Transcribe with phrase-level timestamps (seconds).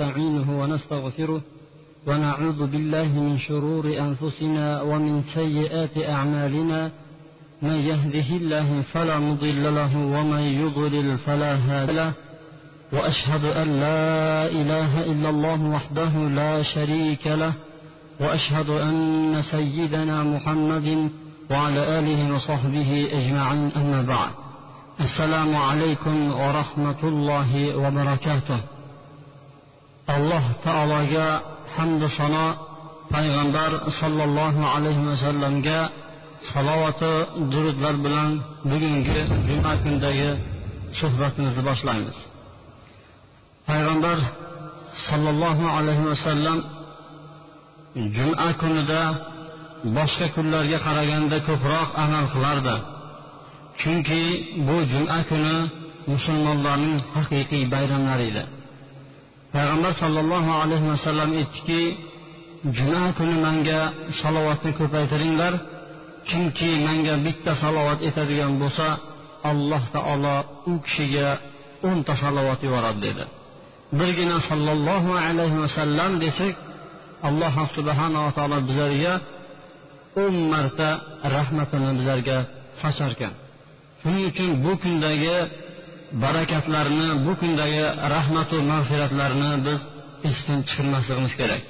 [0.00, 1.40] نستعينه ونستغفره
[2.06, 6.90] ونعوذ بالله من شرور أنفسنا ومن سيئات أعمالنا.
[7.62, 12.12] من يهده الله فلا مضل له ومن يضلل فلا هادي له.
[12.92, 17.52] وأشهد أن لا إله إلا الله وحده لا شريك له.
[18.20, 21.10] وأشهد أن سيدنا محمد
[21.50, 23.70] وعلى آله وصحبه أجمعين.
[23.76, 24.30] أما بعد
[25.00, 28.60] السلام عليكم ورحمة الله وبركاته.
[30.16, 31.26] Alloh taologa
[31.76, 32.46] hamdu sano
[33.14, 35.78] payg'ambar sollallohu alayhi vasallamga
[36.50, 37.12] salovati
[37.52, 38.30] durudlar bilan
[38.70, 40.30] bugungi juma kunidagi
[41.00, 42.16] suhbatimizni boshlaymiz.
[43.68, 44.18] Payg'ambar
[45.08, 46.58] sollallohu alayhi vasallam
[48.16, 49.02] juma kunida
[49.96, 52.76] boshqa kunlarga qaraganda ko'proq amal qilardi.
[53.80, 54.22] Chunki
[54.66, 55.56] bu juma kuni
[56.12, 58.44] musulmonlarning haqiqiy bayramlari edi.
[59.54, 61.82] Payg'ambar sollallohu alayhi vasallam aytdiki
[62.76, 63.80] juma kuni manga
[64.20, 65.54] salovatni ko'paytiringlar.
[66.28, 68.86] Kimki manga bitta salovat etadigan bo'lsa
[69.50, 70.36] alloh taolo
[70.72, 71.28] u kishiga
[71.88, 73.24] o'nta salovat yuboradi dedi.
[73.98, 76.54] Birgina sollallohu alayhi vasallam desak
[77.28, 79.14] alloh subhanava taolo bizlarga
[80.24, 80.88] o'n marta
[81.36, 82.36] rahmatini bizlarga
[82.82, 83.32] socharkan
[84.00, 85.36] shuning uchun bu kundagi
[86.22, 87.82] barakatlarini bu kundagi
[88.14, 89.80] rahmatu mag'firatlarini biz
[90.30, 91.62] esdan chiqarmasligimiz kerak.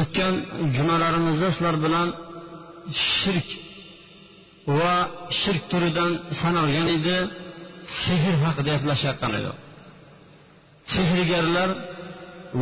[0.00, 0.34] O'tgan
[0.76, 2.08] jumalarimizda sizlar bilan
[3.18, 3.48] shirk
[4.78, 4.94] va
[5.40, 7.16] shirk turidan sanalgan edi
[8.02, 9.56] sehr haqida gaplashayotgan edik
[10.94, 11.70] sehrgarlar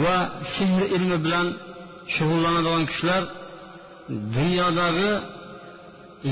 [0.03, 0.17] va
[0.55, 1.47] sehr ilmi bilan
[2.15, 3.23] shug'ullanadigan kishilar
[4.37, 5.11] dunyodagi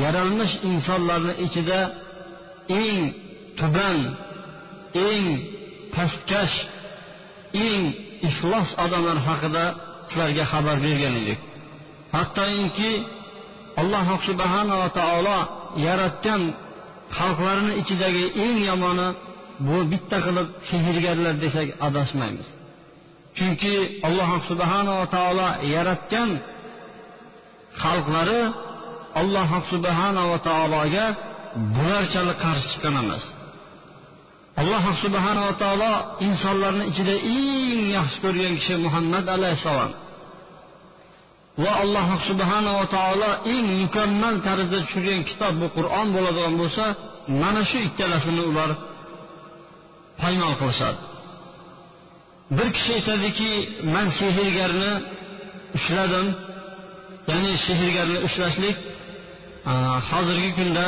[0.03, 1.81] yaralmish insonlarni ichida
[2.81, 3.03] eng
[3.59, 3.99] tuban
[5.07, 5.27] eng
[5.95, 6.57] pastkash
[7.65, 7.83] eng
[8.29, 9.65] iflos odamlar haqida
[10.09, 11.41] sizlarga xabar bergan edik.
[12.15, 12.91] Hattoki
[13.81, 15.39] alloh subhanava taolo
[15.87, 16.43] yaratgan
[17.19, 19.09] xalqlarini ichidagi eng yomoni
[19.67, 22.49] bu bitta qilib sehrgarlar desak adashmaymiz.
[23.37, 23.75] Chunki
[24.09, 26.31] alloh subhanava taolo yaratgan
[27.83, 28.41] xalqlari
[29.21, 31.07] alloh subhanava taologa
[31.75, 33.25] bularchalik qarshi chiqqan emas.
[34.61, 35.93] Alloh subhanava taolo
[36.27, 39.93] insonlarni ichida eng yaxshi ko'rgan kishi muhammad alayhissalom.
[41.63, 46.85] Va alloh subhanava taolo eng mukammal tarzda tushirgan kitob bu qur'on bo'ladigan bo'lsa
[47.43, 48.71] mana shu ikkalasini ular
[50.21, 51.01] paymol qilishadi.
[52.57, 53.51] Bir kishi aytadiki
[53.95, 54.93] man sehrgarni
[55.77, 56.27] ushladim.
[57.31, 58.77] Ya'ni sehrgarni ushlashlik
[60.11, 60.87] hozirgi kunda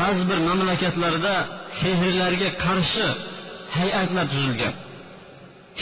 [0.00, 1.34] ba'zi bir mamlakatlarda
[1.80, 3.06] sehrlarga qarshi
[3.76, 4.74] hay'atlar tuzilgan.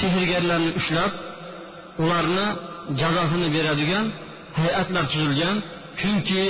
[0.00, 1.12] Sehrgarlarni ushlab
[2.02, 2.46] ularni
[3.00, 4.06] jazosini beradigan
[4.60, 5.56] hay'atlar tuzilgan.
[6.00, 6.42] Chunki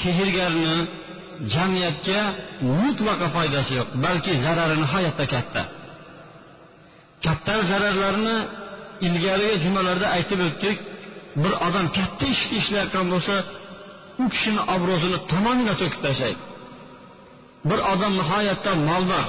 [0.00, 0.76] sehrgarni
[1.54, 2.20] jamiyatga
[2.80, 5.62] mutlaqo foydasi yo'q balki zarari nihoyatda katta.
[7.26, 8.36] Katta zararlarni
[9.06, 10.76] ilgarigi jumalarda aytib o'tdik.
[11.42, 13.34] Bir odam katta ishni ishlayotgan bo'lsa
[14.22, 16.40] u kishini obro'sini tamomila to'kib tashlaydi
[17.68, 19.26] bir odam nihoyatda moldor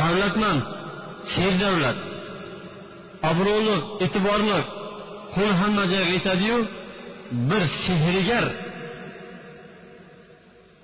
[0.00, 0.62] davlatmand
[1.34, 1.98] serdavlat
[3.30, 4.58] obro'li e'tiborli.
[5.34, 6.58] Qo'li hamma joyga yetadiyu
[7.50, 8.44] bir sehrgar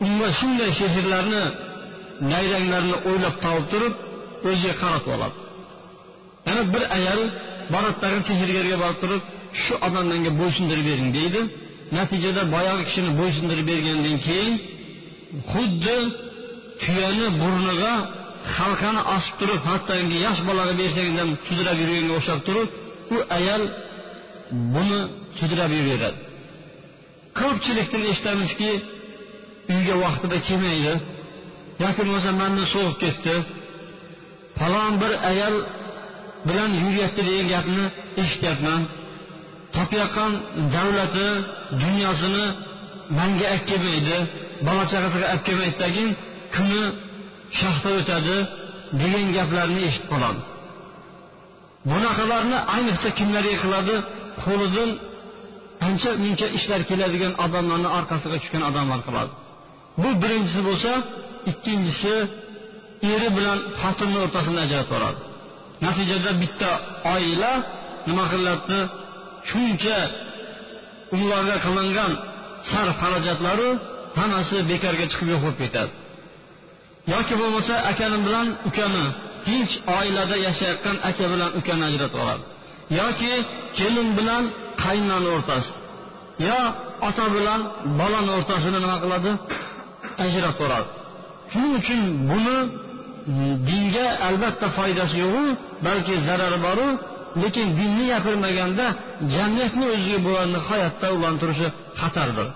[0.05, 1.45] unga shunday sehrlarni
[2.33, 3.95] nayranglarni o'ylab topib turib
[4.49, 5.37] o'ziga qaratib oladi.
[6.47, 7.21] Yana bir ayol
[7.75, 9.23] borib tag'in sehrgarga borib turib
[9.63, 11.41] shu odam menga bo'ysundirib bering deydi.
[11.97, 14.53] Natijada boyagi kishini bo'ysundirib bergandan keyin
[15.51, 15.99] xuddi
[16.83, 17.93] tuyani burniga
[18.57, 22.69] halqani osib turib hattoki yosh bolaga bersangiz ham sudrab yurganga o'xshab turib
[23.15, 23.63] u ayol
[24.75, 25.01] buni
[25.39, 26.19] sudrab yuraveradi
[27.39, 28.71] ko'pchilikdan eshitamizki
[29.75, 30.95] uyga vaqtida kelmaydi
[31.83, 33.35] yoki bo'lmasa mandan sovib ketdi.
[34.59, 35.55] Falon bir ayol
[36.49, 37.85] bilan yuryapti degan gapni
[38.23, 38.81] eshityapman.
[39.75, 40.33] Topayotgan
[40.75, 41.29] davlati
[41.83, 42.47] dunyosini
[43.19, 44.19] manga olib kelmaydi
[44.67, 46.07] bola chaqasiga olib kelmaydidagi
[46.55, 46.83] kuni
[47.61, 48.37] shaxta o'tadi
[49.01, 50.47] degan gaplarni eshitib qolamiz
[51.91, 53.97] bunaqalarni ayniqsa kimlarga qiladi?
[54.45, 54.91] Qo'lidan
[55.87, 59.33] ancha muncha ishlar keladigan odamlarni orqasiga tushgan odamlar qiladi.
[60.03, 60.93] Bu birinchisi bo'lsa
[61.51, 62.15] ikkinchisi
[63.13, 65.21] eri bilan xotinni o'rtasini ajratib yuboradi
[65.85, 66.71] natijada bitta
[67.15, 67.53] oila
[68.09, 68.79] nima qilyapti?
[69.51, 69.99] Shuncha
[71.19, 72.13] ularga qilingan
[72.71, 73.69] sarf xarajatlaru
[74.19, 75.93] hammasi bekorga chiqib yo'q bo'lib ketadi.
[77.15, 79.05] Yoki bo'lmasa akani bilan ukani
[79.47, 82.45] tinch oilada yashayotgan aka bilan ukani ajratib oladi.
[83.01, 83.33] Yoki
[83.79, 84.45] kelin bilan
[84.85, 85.73] qaynona o'rtasi
[86.49, 86.61] yo
[87.09, 87.61] ota bilan
[88.01, 89.31] bolani o'rtasini nima qiladi?
[90.25, 90.89] Ajratib yuboradi
[91.53, 92.01] shuning uchun
[92.31, 92.59] buni
[93.69, 95.45] dinga albatta foydasi yo'qu
[95.87, 96.87] balki zarari boru
[97.43, 98.87] lekin dinni gapirmaganda
[99.35, 101.69] jamiyatni o'ziga bo'lgan nihoyatda ulantirishi
[102.01, 102.49] xatardir.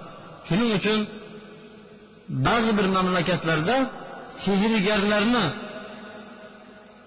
[0.47, 0.99] Shuning uchun
[2.47, 3.77] ba'zi bir mamlakatlarda
[4.45, 5.45] sehrgarlarni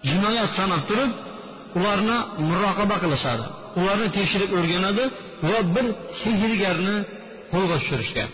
[0.09, 1.11] jinoyat sanab turib
[1.77, 2.17] ularni
[2.49, 3.45] muroqaba qilishadi.
[3.79, 5.03] Ularni tekshirib o'rganadi
[5.49, 5.85] va bir
[6.21, 6.97] sehrgarni
[7.53, 8.29] qo'lga tushirishgan.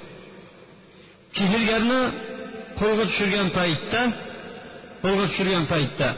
[1.37, 2.01] Sehrgarni
[2.79, 4.01] qo'lga tushirgan paytda
[5.03, 6.09] qo'lga tushirgan paytda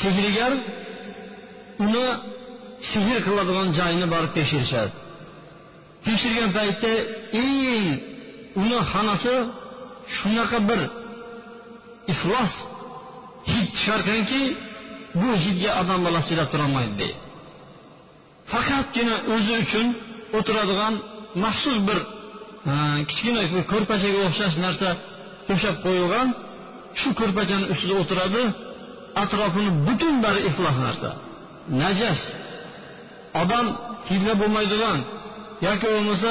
[0.00, 0.52] sehrgar
[1.84, 2.06] uni
[2.90, 4.92] sehr qiladigan joyini borib tekshirishadi.
[6.06, 6.92] Tekshirgan paytda
[7.42, 7.86] eng
[8.62, 9.34] uni xonasi
[10.16, 10.80] shunaqa bir
[12.12, 12.52] iflos
[13.50, 14.42] hid chiqarganki
[15.20, 17.18] bu hidga odam bolasi chidab turolmaydi deydi.
[18.52, 19.86] Faqatgina o'zi uchun
[20.38, 20.94] o'tiradigan
[21.44, 21.98] maxsus bir
[23.08, 23.42] kichkina
[23.72, 24.88] ko'rpachaga o'xshash narsa
[25.48, 26.28] to'shab qo'yilgan
[27.00, 28.42] shu ko'rpachani ustida o'tiradi
[29.22, 31.10] atrofini butun bari iflos narsa.
[31.82, 32.20] Najas.
[33.42, 33.66] Odam
[34.08, 34.98] hidlab bo'lmaydigan
[35.66, 36.30] yoki bo'lmasa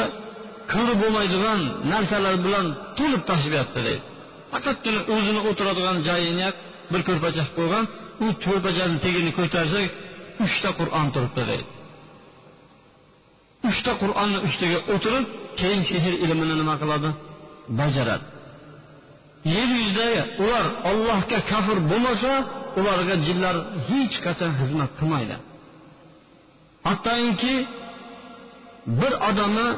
[0.73, 1.59] ko'rib bo'lmaydigan
[1.91, 2.65] narsalar bilan
[2.99, 4.03] to'lib tashlayapti deydi.
[4.51, 6.47] Faqatgina o'zini o'tiradigan joyini
[6.91, 7.85] bir ko'rpacha qilib qo'ygan
[8.25, 9.87] u ko'rpachani tagini ko'tarsak
[10.45, 11.65] uchta qur'on turibdi deydi.
[13.69, 15.25] Uchta qur'onni ustiga o'tirib
[15.59, 17.09] keyin sehr ilmini nima qiladi?
[17.79, 18.25] Bajaradi.
[19.55, 20.07] Yer yuzida
[20.43, 22.31] ular ollohga kafir bo'lmasa
[22.79, 23.55] ularga jinlar
[23.89, 25.35] hech qachon xizmat qilmaydi.
[26.87, 27.55] Hattoki
[28.99, 29.69] bir odamni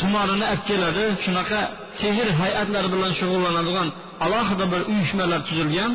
[0.00, 1.60] tumonini olib keladi shunaqa
[2.00, 3.88] sehr hay'atlari bilan shug'ullanadigan
[4.24, 5.92] alohida bir uyushmalar tuzilgan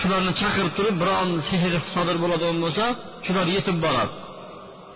[0.00, 2.84] shularni chaqirib turib biron sehr sodir bo'ladigan bo'lsa
[3.26, 4.14] shular yetib boradi.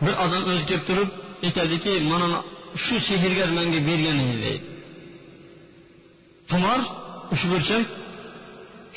[0.05, 1.09] Bir odam o'zi kelib turib
[1.47, 2.29] aytadiki mana
[2.85, 4.39] shu sehrgar menga bergan edi.
[4.47, 4.79] Deydi
[6.51, 6.81] tumor
[7.35, 7.87] uchburchak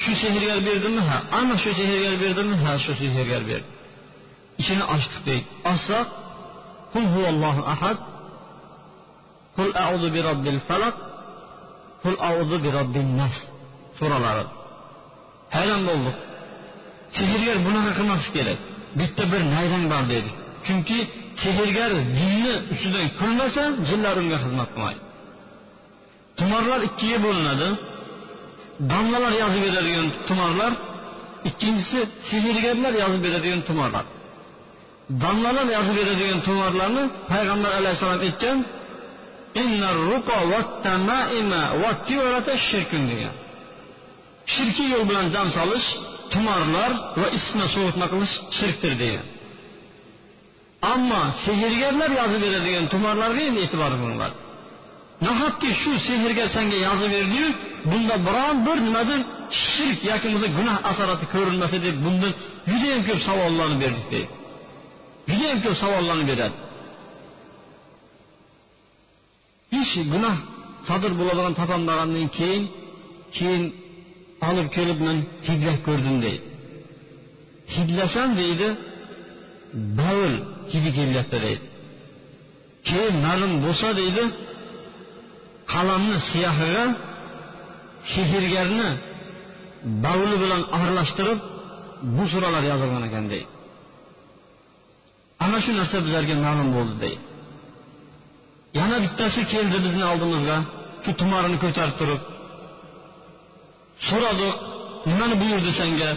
[0.04, 1.18] shu sehrgar berdimi ha?
[1.40, 2.72] Ana shu sehrgar berdimi ha?
[2.84, 3.68] Shu sehrgar berdi.
[4.62, 6.08] Ichini ochdik deydi ochsaq
[6.94, 7.98] qul huvallohu ahad
[9.58, 10.96] qul auzu bi robbil falaq
[12.04, 13.36] qul auzu bi robbin nas
[13.98, 14.46] suralari
[15.56, 16.18] hayron bo'ldik.
[17.18, 18.60] Sehrgar bunaqa qilmasi kerak.
[19.00, 20.36] Bitta bir nayrang bor dedik.
[20.66, 21.00] Chunki
[21.44, 25.02] sehrgar dinni ustidan kulmasa jinlar unga xizmat qilmaydi.
[26.38, 27.68] Tumorlar ikkiga bo'linadi.
[28.90, 30.74] damlalar yazı vereriyen tumarlar.
[31.46, 34.04] İkincisi sihirgerler yazı vereriyen tumarlar.
[35.10, 38.66] Damlalar yazı vereriyen tumarlarını Peygamber aleyhisselam etken
[39.56, 43.32] inna ruka ve temaime ve tivarete şirkün degan.
[44.46, 45.88] Şirki yol bilan dam salish,
[46.30, 49.26] tumarlar va isitma so'vutma qilish shirkdir degan.
[50.94, 54.36] Ammo sehrgarlar yozib beradigan tumarlarga endi e'tibor bo'lmadi.
[55.26, 57.50] Nahotki shu sehrgar senga yozib berdi-yu,
[57.90, 59.20] bunda biron bir nimadir
[59.70, 62.34] shirk yoki bo'lmasa gunoh asorati ko'rinmasa deb bundan
[62.70, 64.30] judayam ko'p savollarni berdik deydi
[65.30, 66.58] judayam ko'p savollarni beradi.
[69.82, 70.38] Ish gunoh
[70.88, 72.64] sodir bo'ladigan topolmagandan keyin
[73.36, 73.64] keyin
[74.50, 75.18] olib kelib men
[75.48, 76.46] hidlab ko'rdim deydi
[77.76, 78.68] hidlasam deydi
[80.00, 80.36] bavul
[80.72, 81.66] hidi kelyapti deydi
[82.88, 84.24] keyin ma'lum bo'lsa deydi
[85.74, 86.86] qalamni siyohiga
[88.14, 88.90] sehrgarni
[90.06, 91.40] bavli bilan aralashtirib
[92.16, 93.50] bu suralar yozilgan ekan deydi.
[95.44, 97.22] Ana shu narsa bizlarga ma'lum bo'ldi deydi.
[98.80, 100.58] Yana bittasi keldi bizni oldimizga
[101.04, 102.22] shu tumorini ko'tarib turib.
[104.08, 104.50] So'radi
[105.10, 106.12] nimani buyurdi senga?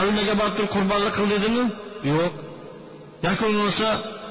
[0.00, 1.64] Avliyaga borib turib qurbonlik qil dedimi?
[2.12, 2.32] Yo'q.
[3.26, 3.88] Yoki bo'lmasa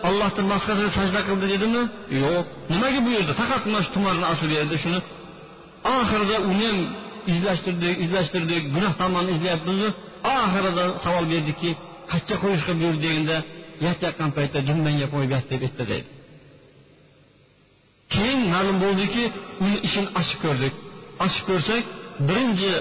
[0.07, 1.81] ollohdan boshqasiga sajda qildi dedimi?
[2.23, 2.45] Yo'q.
[2.73, 3.31] Nimaga buyurdi?
[3.41, 4.99] Faqat mana shu tumarni asl berdi shuni
[5.95, 6.79] oxirida uni ham
[7.33, 9.89] izlashtirdik izlashtirdik gunoh tomonni izlayapmizu.
[10.35, 11.69] Oxirida savol berdiki
[12.11, 13.37] qayerga qo'yishga buyurdi deganda
[13.85, 16.09] yotayotgan paytda dumbanga qo'yib yot deb aytdi deydi
[18.13, 19.23] keyin ma'lum bo'ldiki
[19.63, 20.73] uni ishini ochib ko'rdik.
[21.25, 21.83] Ochib ko'rsak
[22.27, 22.71] birinchi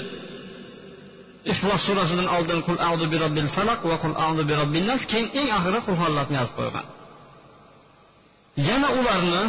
[1.52, 5.28] ixlos surasidan oldin qul audu bi robbil falaq va qul audu bi robbin nas keyin
[5.40, 5.96] eng oxiri qul
[6.38, 6.86] yozib qo'ygan.
[8.68, 9.42] Yana ularni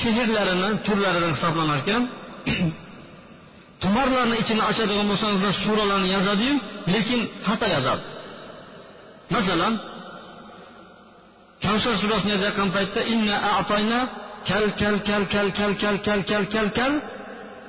[0.00, 2.02] sehrlarini turlaridan hisoblanar ekan.
[3.82, 6.54] Tumorlarni ichini ochadigan bo'lsangizlar suralarni yozadiyu
[6.94, 8.04] lekin xato yozadi
[9.34, 9.74] masalan
[11.64, 14.00] kavsar surasini yozayotgan paytda inna atoyna
[14.48, 16.92] kal kal kal kal kal kal kal kal kal kal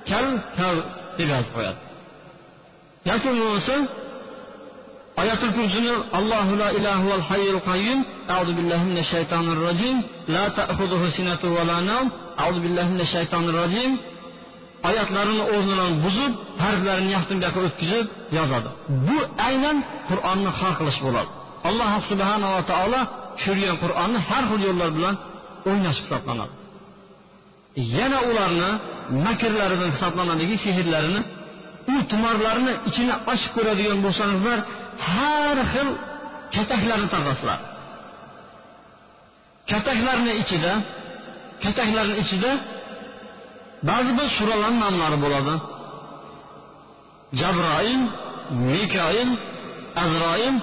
[0.09, 0.27] kal
[0.57, 0.77] kal
[1.17, 1.79] deb yozib qo'yadi
[3.09, 3.75] yoki bo'lmasa
[5.21, 7.99] oyatul kursini allohu la ilaha val hayyul qayyum
[8.33, 9.95] a'udhu billahi minash shaytonir rojim
[10.35, 12.07] la ta'khudhuhu sinatu va la nawm
[12.41, 13.91] a'udhu billahi minash shaytonir rojim
[14.89, 16.31] oyatlarini o'rnidan buzib
[16.63, 18.05] harflarini yaxtim yoqqa o'tkazib
[18.37, 18.69] yozadi.
[19.07, 19.77] Bu aynan
[20.09, 21.31] qur'onni hal qilish bo'ladi.
[21.69, 23.01] Alloh subhanava taolo
[23.37, 25.15] tushirgan qur'onni har xil yo'llar bilan
[25.69, 26.53] o'ynash hisoblanadi.
[27.97, 28.69] Yana ularni
[29.27, 31.21] makrlaridan hisoblanadiki sehrlarini
[31.93, 34.59] u tumarlarni ichini ochib ko'radigan bo'lsangizlar
[35.13, 35.89] har xil
[36.55, 37.59] kataklarni topasizlar
[39.71, 40.73] kataklarni ichida
[41.63, 42.51] kataklarni ichida
[43.89, 45.53] ba'zi bir suralarni nomlari bo'ladi.
[47.39, 48.01] Jabroil
[48.69, 49.29] mikoil
[50.03, 50.55] azroil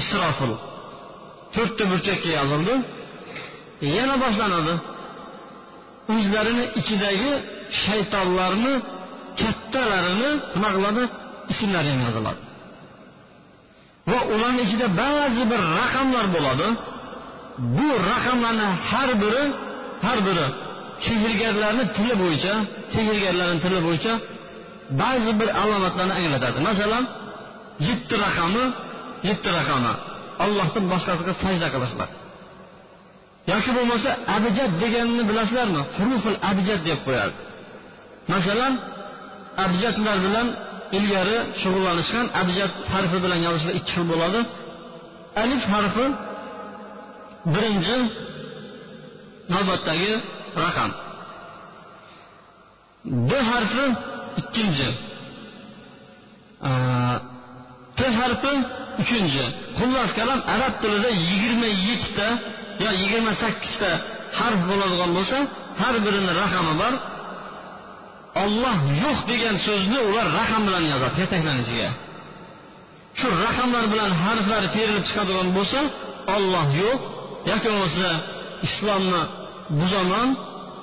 [0.00, 0.52] isrofil.
[1.54, 2.74] To'rtta burchakka yozildi.
[3.96, 4.74] Yana boshlanadi.
[6.14, 7.30] O'zlarini ichidagi
[7.82, 8.74] shaytonlarni
[9.40, 11.02] kattalarini nima qiladi
[11.52, 12.42] ismlari ham yoziladi.
[14.10, 16.68] Va ularni ichida ba'zi bir raqamlar bo'ladi.
[17.76, 19.44] Bu raqamlarni har biri
[20.06, 20.46] har biri
[21.04, 22.54] sehrgarlarni tili bo'yicha
[22.94, 24.12] sehrgarlarni tili bo'yicha
[25.02, 26.58] ba'zi bir alomatlarni anglatadi.
[26.70, 27.04] Masalan
[27.88, 28.64] yetti raqami
[29.28, 29.92] yetti raqami
[30.44, 32.08] allohdan boshqasiga sajda qilishlar.
[33.52, 35.82] Yoki bo'lmasa abjad deganini bilasizlarmi?
[35.96, 37.34] Huruful abjad deb qo'yadi.
[38.32, 38.72] Masalan
[39.64, 40.46] abjadlar bilan
[40.98, 44.40] ilgari shug'ullanishgan abjad harfi bilan yozishlar ikki xil bo'ladi.
[45.42, 46.06] Alif harfi
[47.54, 47.96] birinchi
[49.54, 50.12] navbatdagi
[50.64, 50.90] raqam
[53.28, 53.86] d harfi
[54.40, 54.88] ikkinchi.
[57.98, 58.54] T harfi
[59.02, 59.44] uchinchi.
[59.78, 62.28] Xullas kalom arab tilida yigirma yettita
[62.84, 63.90] yo yigirma sakkizta
[64.38, 65.38] harf bo'ladigan bo'lsa
[65.80, 66.94] har birini raqami bor.
[68.44, 71.90] Olloh yo'q degan so'zni ular raqam bilan yozadi yataklarni ichiga
[73.18, 75.80] shu raqamlar bilan harflar terilib chiqadigan bo'lsa
[76.36, 77.00] olloh yo'q
[77.50, 78.10] yoki bo'lmasa
[78.66, 79.22] islomni
[79.78, 80.28] bu zamon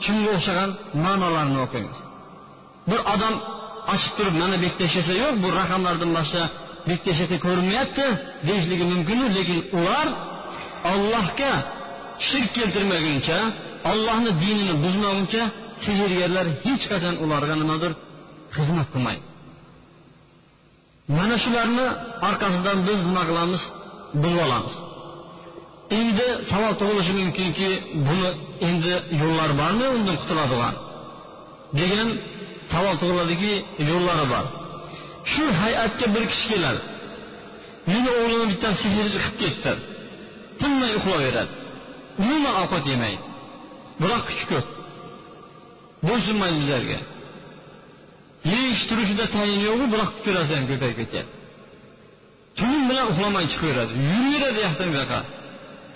[0.03, 0.69] kimga o'xshagan
[1.05, 1.99] ma'nolarni o'qiymiz.
[2.89, 3.35] Bir odam
[3.93, 6.43] ochib turib mana bu yerda yashasa yo'q bu raqamlardan boshqa
[6.85, 8.05] bu yerda yashasa ko'rinmayapti
[8.47, 10.07] deyishligi mumkinu lekin ular
[10.91, 11.51] ollohga
[12.27, 13.37] shirk keltirmaguncha
[13.91, 15.43] ollohni dinini buzmaguncha
[15.85, 17.91] sehrgarlar hech qachon ularga nimadir
[18.55, 19.25] xizmat qilmaydi.
[21.17, 21.87] Mana shularni
[22.27, 23.61] orqasidan biz nima qilamiz?
[24.21, 24.75] Bilib olamiz.
[25.97, 27.69] Endi savol tug'ilishi mumkinki
[28.07, 28.29] buni
[28.67, 30.75] endi yo'llari bormi undan qutuladigan
[31.79, 32.07] degan
[32.73, 33.53] savol tug'iladiki
[33.91, 34.45] yo'llari bor.
[35.31, 36.81] Shu hay'atga bir kishi keladi.
[37.91, 39.71] Meni o'g'limni bittasi sehrchi qilib ketdi.
[40.59, 41.51] Tinmay uxlayveradi
[42.21, 43.23] umuman ovqat yemaydi
[44.01, 44.67] biroq kuchi ko'p.
[46.07, 46.99] Bo'ysunmaydi bizlarga.
[48.53, 51.35] Yeyish turishida tayin yo'qu biroq kuchlasi ham ko'payib ketyapti
[52.59, 53.91] tunim bilan uxlamay chiqaveradi.
[54.11, 55.19] Yuraveradi yoqdan bu yoqqa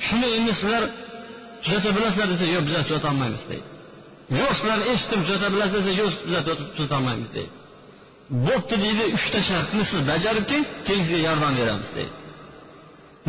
[0.06, 0.84] shuni endi sizlar
[1.64, 3.68] tuzata bilasizlar desa yo'q bizlar tuzata olmaymiz deydi.
[4.40, 6.44] Yo'q sizlar eshitdim tuzata bilasiz desa yo'q bizlar
[6.78, 7.54] tuzata olmaymiz deydi.
[8.48, 12.14] Bo'pti deydi uchta shartni siz bajarib keling keyin sizga yordam beramiz deydi.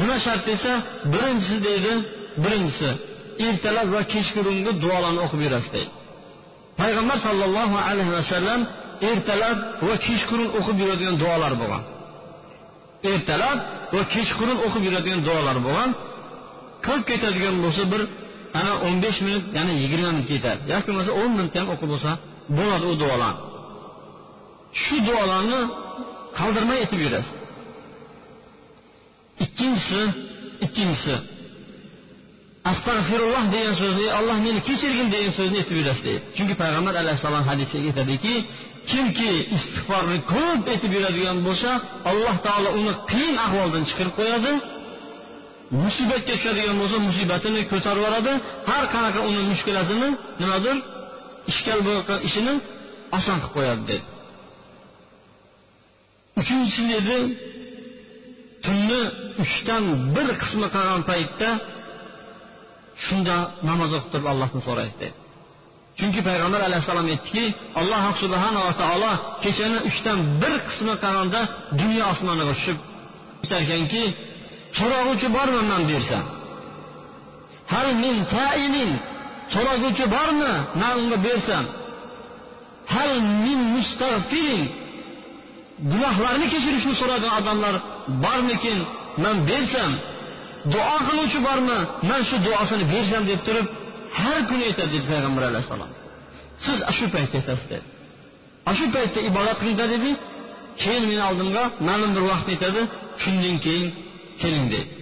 [0.00, 0.72] Nima shart desa
[1.12, 1.92] birinchisi deydi
[2.44, 2.88] birinchisi
[3.46, 5.92] ertalab va kechqurungi duolarni o'qib yurasiz deydi.
[6.80, 8.60] Payg'ambar sollallohu alayhi vasallam
[9.10, 11.82] ertalab va kechqurun o'qib yuradigan duolar bo'lgan.
[13.12, 13.58] Ertalab
[13.94, 15.90] va kechqurun o'qib yuradigan duolar bo'lgan.
[16.86, 18.02] Ko'p ketadigan bo'lsa bir
[18.58, 22.10] ana o'n besh minut yana yigirma minut ketadi yoki bo'lmasa o'n minut ham o'qib bo'lsa
[22.58, 23.42] bo'ladi u duolarni
[24.82, 25.60] shu duolarni
[26.38, 27.34] qaldirmay aytib yurasiz.
[29.44, 30.02] Ikkinchisi
[30.66, 31.14] ikkinchisi
[32.72, 36.22] astag'firulloh degan so'zni alloh meni kechirgin degan so'zni aytib yurasiz deydi.
[36.36, 38.34] Chunki payg'ambar alayhissalom hadisda aytadiki
[38.90, 41.70] kimki istig'forni ko'p aytib yuradigan bo'lsa
[42.10, 44.52] alloh taolo uni qiyin ahvoldan chiqarib qo'yadi
[45.82, 48.32] musibatga tushadigan bo'lsa musibatini ko'tarib yuboradi
[48.70, 50.08] har qanaqa uni mushkulasini
[50.40, 50.76] nimadir
[51.50, 52.54] ishkal bo'layotgan ishini
[53.18, 54.04] oson qilib qo'yadi dedi.
[56.40, 57.18] Uchinchisi dedi
[58.64, 59.00] tunni
[59.44, 61.50] uchdan bir qismi qolgan paytda
[63.06, 63.36] shunda
[63.68, 65.16] namoz o'qib turib allohdan so'raysiz dedi
[65.98, 67.44] chunki payg'ambar alayhissalom aytdiki
[67.80, 69.12] alloh subhanava taolo
[69.44, 71.40] kechani uchdan bir qismi qolganda
[71.80, 72.78] dunyo osmoniga tushib
[73.42, 74.02] aytarkanki
[74.78, 76.24] so'rag'uvchi bormi man bersam?
[77.72, 78.90] Hal min sailin
[79.54, 81.64] so'rag'uvchi bormi man unga bersam?
[82.94, 83.12] Hal
[83.44, 84.62] min mustag'firin
[85.90, 87.74] gunohlarni kechirishni so'ragan odamlar
[88.24, 88.78] bormikin
[89.24, 89.90] man bersam?
[90.72, 91.78] Duo qiluvchi bormi
[92.08, 93.66] man shu duosini bersam deb turib
[94.18, 95.90] har kuni aytadi dedi payg'ambar alayhissalom.
[96.64, 97.86] Siz shu paytda aytasiz dedi.
[98.78, 100.10] Shu paytda ibodat qilinglar dedi.
[100.82, 102.80] Keyin meni oldimga ma'lum bir vaqt aytadi.
[103.22, 103.88] Shundan keyin
[104.42, 104.92] keling deydi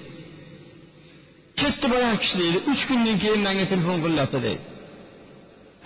[1.60, 4.62] ketdi boyagi kishi deydi uch kundan keyin menga telefon qilyapti deydi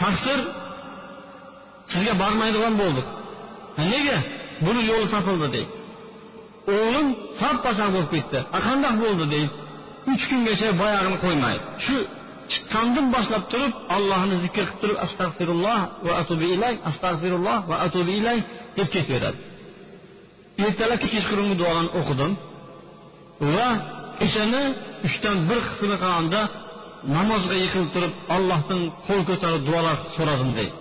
[0.03, 0.39] taqsir
[1.93, 3.07] sizga bormaydigan bo'ldik
[3.93, 4.19] nega
[4.67, 5.73] buni yo'li topildi deydi
[6.77, 9.51] o'g'lim sap pasaq bo'lib ketdi qandoq bo'ldi deydi
[10.13, 11.97] uch kungacha boyag'ini qo'ymaydi shu
[12.53, 18.39] chiqqandan boshlab turib allohni zikr qilib turib astag'firulloh va atubi ilay astag'firulloh va atubi ilay
[18.79, 19.39] deb ketaveradi
[20.67, 22.33] ertalabki kechqurungi duolarni o'qidim
[23.55, 23.69] va
[24.25, 24.63] o'shani
[25.07, 26.41] uchdan bir qismi qilganda
[27.17, 30.77] namozga yiqilib turib allohdan qo'l ko'tarib duolar so'radim deydi.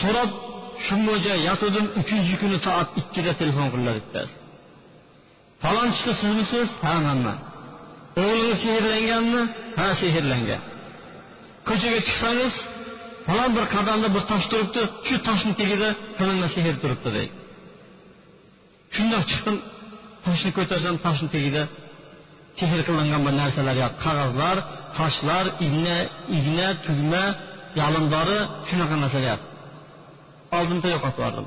[0.00, 0.30] So'rab
[0.84, 4.34] shu bo'yicha yotuvdim uchinchi kuni soat ikkida telefon qildilar bittasi.
[5.62, 7.38] Falonchisi sizmisiz ha manman
[8.22, 9.42] o'g'lingiz sehrlanganmi
[9.78, 10.62] ha sehrlangan
[11.68, 12.54] ko'chaga chiqsangiz
[13.26, 17.34] falon bir qadamda bir tosh turibdi shu toshni tagida qilinma sehr turibdi deydi.
[18.94, 19.56] Shundoq chiqdim
[20.28, 21.62] toshni ko'tarsam toshni tagida
[22.58, 24.56] sehr qilingan bir narsalar yo qog'ozlar
[24.98, 25.96] toshlar igna
[26.38, 27.24] igna tugma
[27.80, 29.38] yalindori shunaqa narsalar
[30.58, 31.46] oldimda yo'qotib yubordim.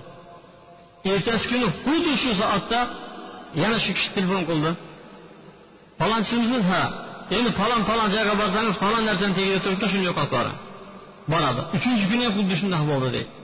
[1.12, 2.80] Ertasi kuni xuddi shu soatda
[3.62, 4.72] yana shu kishi telefon qildi.
[6.00, 6.84] Palonchimisiz ha.
[7.38, 10.58] Endi falon falon joyga borsangiz falon narsani tagida turibdi shuni yo'qotib yuboring.
[11.32, 11.62] Boradi.
[11.78, 13.41] Uchinchi kuni ham xuddi shundoq bo'ldi deydi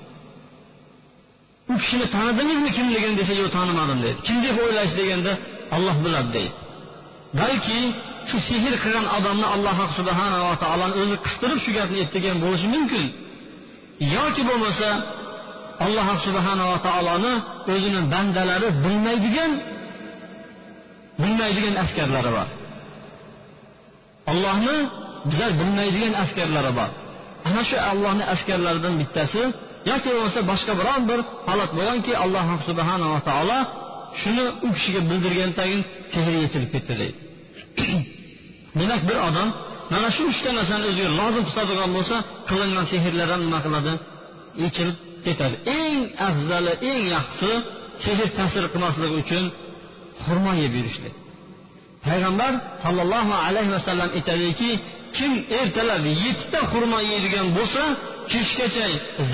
[1.71, 4.19] u kishini tanidingizmi kimligini desa yo'q tanimadim deydi.
[4.27, 5.31] Kim deb o'ylaysiz deganda
[5.75, 6.53] olloh biladi deydi.
[7.39, 7.79] Balki
[8.29, 13.05] shu sehr qilgan odamni alloh subhanava taoloni o'zi qistirib shu gapni aytgan bo'lishi mumkin.
[14.15, 14.89] Yoki bo'lmasa
[15.85, 17.33] alloh subhanava taoloni
[17.73, 19.51] o'zini bandalari bilmaydigan
[21.21, 22.47] bilmaydigan askarlari bor.
[24.31, 24.75] Ollohni
[25.29, 26.89] bizlar bilmaydigan askarlari bor.
[27.47, 29.41] Ana shu allohni askarlaridan bittasi
[29.89, 33.59] yoki bo'lmasa boshqa biron bir holat bo'lganki alloh subhanava taolo
[34.21, 35.81] shuni u kishiga bildirgan tayin
[36.13, 37.17] sehr yechilib ketdi deydi.
[38.79, 39.49] Demak bir odam
[39.93, 42.15] mana shu uchta narsani o'ziga lozim tutadigan bo'lsa
[42.49, 43.93] qilingan sehrlar ham nima qiladi?
[44.63, 45.55] Yechilib ketadi.
[45.79, 47.51] Eng afzali eng yaxshisi
[48.03, 49.43] sehr ta'sir qilmasligi uchun
[50.25, 51.15] xurmo yeb yurishlik
[52.07, 54.69] payg'ambar sollallohu alayhi vasallam aytadiki
[55.17, 57.83] kim ertalab yettita xurmo yeydigan bo'lsa
[58.31, 58.85] tushgacha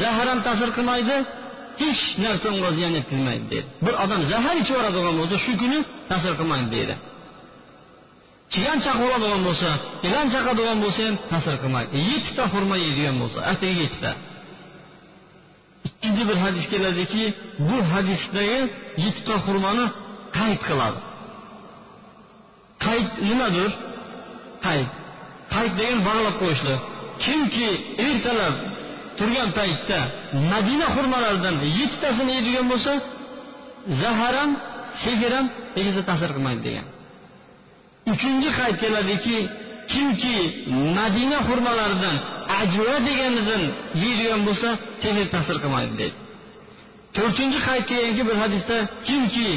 [0.02, 1.16] zahar ham ta'sir qilmaydi
[1.82, 5.80] hech narsa unga ziyon yetkazmaydi deydi bir odam zahar ichib yuboradigan bo'lsa shu kuni
[6.12, 6.96] ta'sir qilmaydi deydi
[8.54, 9.70] chigan chaqib oladigan bo'lsa
[10.08, 11.94] ilon chaqadigan bo'lsa ham ta'sir qilmaydi.
[12.12, 14.12] Yettita xurmo yeydigan bo'lsa atigi yettita.
[15.88, 17.24] Ikkinchi bir hadis keladiki
[17.68, 18.60] bu hadisdagi
[19.06, 19.86] yettita xurmoni
[20.38, 21.00] qayd qiladi.
[22.86, 23.72] Qayd nimadir?
[24.66, 24.90] Qayd.
[25.54, 26.80] Qayd degan bog'lab qo'yishlik
[27.24, 27.70] kimki
[28.08, 28.56] ertalab
[29.20, 30.00] turgan paytda
[30.52, 32.92] madina xurmalaridan yettitasini yeydigan bo'lsa
[34.02, 34.52] zahar ham
[35.04, 35.46] sehr ham
[35.80, 36.86] egizda ta'sir qilmaydi degan.
[38.14, 39.38] Uchinchi qayd keladiki
[39.94, 40.36] kimki
[40.98, 42.16] madina xurmalaridan
[42.62, 43.64] ajva deganidan
[44.04, 44.70] yeydigan bo'lsa
[45.02, 46.18] sehr ta'sir qilmaydi deydi.
[47.18, 49.48] To'rtinchi qayd kelganki bir hadisda kimki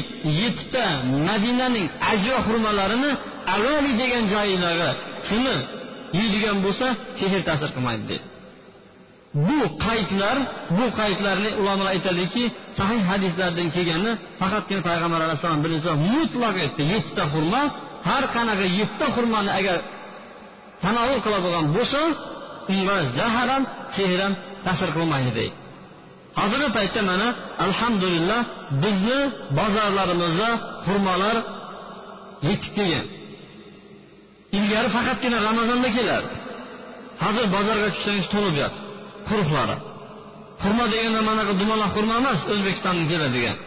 [0.41, 0.85] yettita
[1.29, 3.11] madinaning ajva xurmalarini
[3.55, 4.89] avali degan joyidagi
[5.27, 5.55] shuni
[6.19, 6.87] yeydigan bo'lsa
[7.19, 8.25] sehr ta'sir qilmaydi deydi.
[9.45, 10.37] Bu qaydlar
[10.77, 12.43] bu qaydlarni ulamolar aytadiki
[12.79, 17.61] sahih hadislardan kelgani faqatgina payg'ambar alayhissalom birinchi mutlaq aytdi yettita xurmo
[18.09, 19.77] har qanaqa yettita xurmoni agar
[20.83, 22.01] tanovul qiladigan bo'lsa
[22.73, 23.63] unga zahar ham
[23.95, 24.33] sehr ham
[24.65, 25.55] ta'sir qilmaydi deydi.
[26.39, 27.27] Hozirgi paytda mana
[27.65, 28.41] alhamdulillah
[28.83, 29.19] bizni
[29.59, 30.49] bozorlarimizda
[30.87, 31.37] xurmolar
[32.47, 33.05] yetib kelgan.
[34.57, 36.35] Ilgari faqatgina ramazonda kelardi
[37.23, 38.86] hozir bozorga tushsangiz to'lib yotdi.
[39.29, 39.77] Quruqlari.
[40.61, 43.57] Xurmo deganda manaqa dumaloq xurma emas o'zbekistondan keladigan.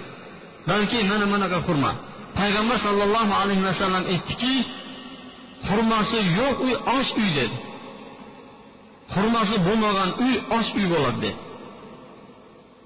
[0.69, 1.93] Balki mana bunaqa xurma.
[2.39, 4.55] Payg'ambar sollallohu alayhi vasallam aytdiki
[5.69, 7.57] xurmosi yo'q uy osh uy dedi.
[9.15, 11.31] Xurmosi bo'lmagan uy osh uy bo'ladi dedi.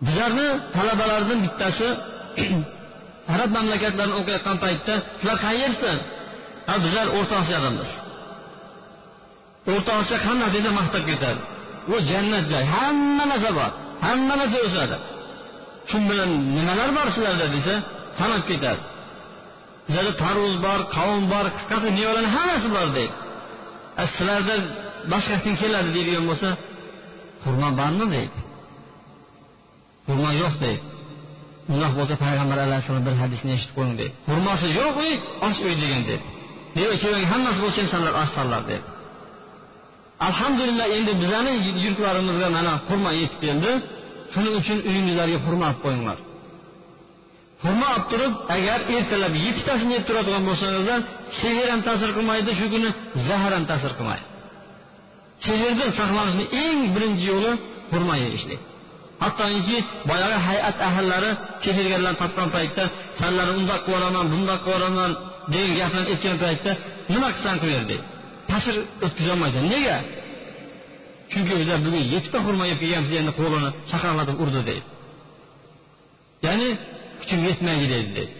[0.07, 1.89] Bizlarni talabalardan bittasi
[3.35, 5.99] arab mamlakatlarini o'qiyotgan paytda sizlar qayersiz
[6.69, 7.91] ha bizlar o'rta osiyodamiz
[9.73, 11.43] o'rta osiyo hamma dedi maqtab ketadi.
[11.92, 13.70] U jannat joy hamma narsa bor.
[14.07, 14.97] Hamma narsa o'sadi.
[15.90, 17.75] Shu bilan nimalar bor sizlarda desa
[18.18, 18.83] sanab ketadi.
[19.87, 23.14] Bizlarda tarvuz bor qavun bor qisqasi mevalarni hammasi bor deydi.
[24.01, 24.55] E, sizlarda
[25.12, 26.49] boshqasidan keladi deydigan bo'lsa
[27.44, 28.38] xurmo bormi deydi.
[30.07, 30.83] Xurmo yo'q deydi.
[31.73, 34.14] Undoq bo'lsa payg'ambar alayhissalom bir hadisni eshitib qo'ying deydi.
[34.29, 35.12] Xurmosi yo'q uy
[35.47, 36.25] osh uy degan deydi.
[36.77, 38.94] Meva chevang hammasi bo'lsa ham sanlar osh sanlar dedi
[40.29, 41.53] alhamdulillah endi bizani
[41.85, 43.70] yurtlarimizga mana xurmo yetib keldi.
[44.33, 46.18] Shuning uchun uyingizlarga xurmo olib qo'yinglar.
[47.62, 51.00] Xurmo olib turib agar ertalab yettitasini yeb turadigan bo'lsangizlar
[51.40, 52.90] sehr ham ta'sir qilmaydi shu kuni
[53.29, 54.24] zahar ham ta'sir qilmaydi.
[55.44, 57.53] Sehrdan saqlanishni eng birinchi yo'li
[57.92, 58.61] xurmo yeyishlik.
[59.22, 59.77] Hattoki
[60.11, 61.31] boyagi hay'at ahllari
[61.64, 62.85] kechirganlarni topgan paytda
[63.20, 65.11] sanlarni undoq qilib yuboraman bundoq qilib yuboraman
[65.53, 66.70] degan gaplarni aytgan paytda
[67.12, 68.13] nima qilsang qilaver deydi.
[68.51, 68.77] Tasir
[69.07, 69.97] o'tkazolmaysan nega?
[71.33, 74.87] Chunki bizlar bugun yettita xurmo yeb kelganmiz endi qo'lini chaqaqlatib urdi deydi.
[76.47, 76.69] Ya'ni
[77.21, 78.35] kuchim yetmaydi deydi deydi.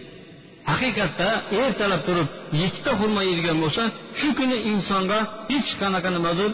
[0.71, 1.29] Haqiqatda
[1.63, 2.29] ertalab turib
[2.61, 3.83] yettita xurmo yeydigan bo'lsa
[4.19, 5.19] shu kuni insonga
[5.51, 6.51] hech qanaqa nimadir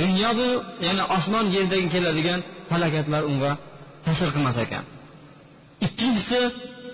[0.00, 0.48] dunyoda
[0.86, 3.52] ya'ni osmon yerdagi keladigan falokatlar unga
[4.06, 4.84] ta'sir qilmas ekan.
[5.86, 6.40] Ikkinchisi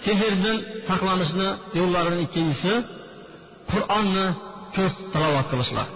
[0.05, 2.75] sehrdan saqlanishni yo'llaridan ikkinchisi
[3.73, 4.27] qur'onni
[4.77, 5.89] ko'p tilovat qilishlar.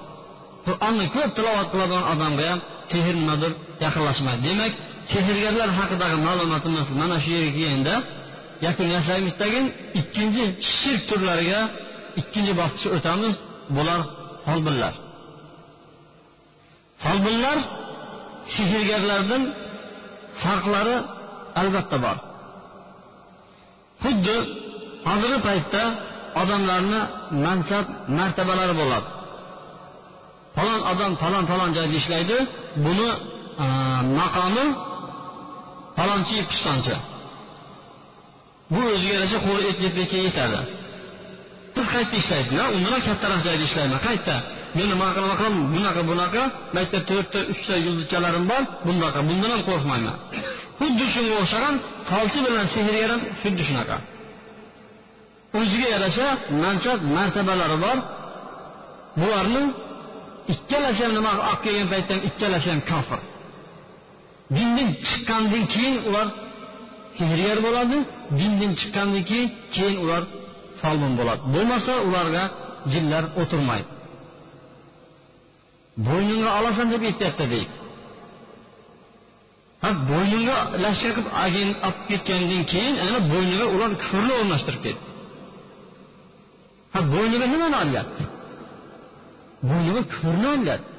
[0.67, 2.61] Qur'onni ko'p tilovat qiladigan odamga ham
[2.91, 3.53] sehr nimadir
[3.85, 4.41] yaqinlashmaydi.
[4.49, 4.73] Demak
[5.13, 7.95] sehrgarlar haqidagi ma'lumotimiz mana shu yerga kelganda
[8.67, 9.65] yakun yasaymiz tagin
[10.01, 10.45] ikkinchi
[10.77, 11.61] shirk turlariga
[12.21, 13.35] ikkinchi bosqichga o'tamiz.
[13.77, 14.01] Bular
[14.47, 14.95] folbinlar.
[17.03, 17.59] Folbinlar
[18.55, 19.43] sehrgarlardan
[20.43, 20.97] farqlari
[21.61, 22.17] albatta bor.
[24.03, 24.37] Xuddi
[25.09, 25.83] hozirgi paytda
[26.41, 27.01] odamlarni
[27.45, 27.85] mansab
[28.19, 29.09] martabalari bo'ladi.
[30.57, 32.37] Falon odam falon falon joyda ishlaydi
[32.85, 33.09] buni
[33.65, 33.67] e,
[34.19, 34.67] maqomi
[35.97, 36.97] falonchi pistonchi.
[38.73, 40.61] Bu o'ziga yarasha qo'li etlikka yetadi.
[41.75, 44.01] Siz qayerda ishlaysiz undan ham kattaroq joyda ishlayman?
[44.07, 44.37] Qayerda?
[44.79, 46.43] Meni maqam bunaqa bunaqa.
[46.77, 50.17] Maktab to'rtta uchta yulduzchalarim bor bunaqa bundan ham qo'rqmayman.
[50.79, 51.75] Xuddi shunga o'xshagan
[52.11, 53.97] folchi bilan sehrgar ham xuddi shunaqa.
[55.59, 56.29] O'ziga yarasha
[56.63, 57.99] mansab martabalari bor.
[59.21, 59.63] Bularni
[60.53, 63.21] ikkalasi ham nima olib kelgan paytda ham ikkalasi ham kofir.
[64.57, 66.29] Dindan chiqqandan keyin ular
[67.19, 67.99] hijriyar bo'ladi
[68.39, 70.23] dindan chiqqandan keyin keyin ular
[70.81, 71.43] folbin bo'ladi.
[71.55, 72.45] Bo'lmasa ularga
[72.93, 73.91] jinlar o'tirmaydi.
[76.07, 77.75] Bo'yningga olasan deb aytyapti deydi.
[79.83, 85.16] Ha bo'yningga lashka qilib olib ketgandan keyin ana bo'yniga ular kufrni o'rnashtirib ketdi.
[86.97, 88.25] Ha bo'yniga nimani olyapti?
[89.69, 90.93] Bo'yniga kufrni olyapti.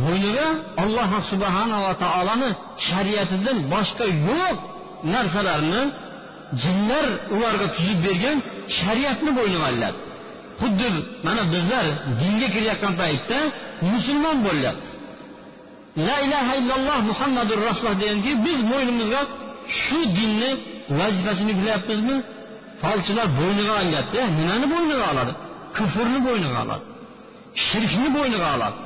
[0.00, 0.46] Bo'yniga
[0.82, 2.50] alloh subhanava taoloni
[2.88, 4.58] shariatidan boshqa yo'q
[5.14, 5.82] narsalarni
[6.62, 8.36] jinlar ularga tuzib bergan
[8.80, 10.04] shariatni bo'yniga olyapti.
[10.60, 10.88] Xuddi
[11.26, 11.86] mana bizlar
[12.20, 13.38] dinga kirayotgan paytda
[13.92, 14.92] musulmon bo'lyapmiz
[16.06, 19.22] la ilaha illalloh muhammadu rasululloh deganki biz bo'ynimizga
[19.80, 20.50] shu dinni
[20.98, 22.16] vazifasini yuklayapmizmi
[22.82, 25.32] falchilar bo'yniga olyapti eh, nimani bo'yniga oladi?
[25.76, 26.84] Kufrni bo'yniga oladi.
[27.66, 28.78] Shirkni bo'yniga oladi.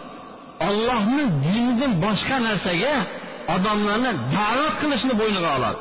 [0.69, 2.95] Ollohni dinidan boshqa narsaga
[3.55, 5.81] odamlarni da'vat qilishni bo'yniga oladi.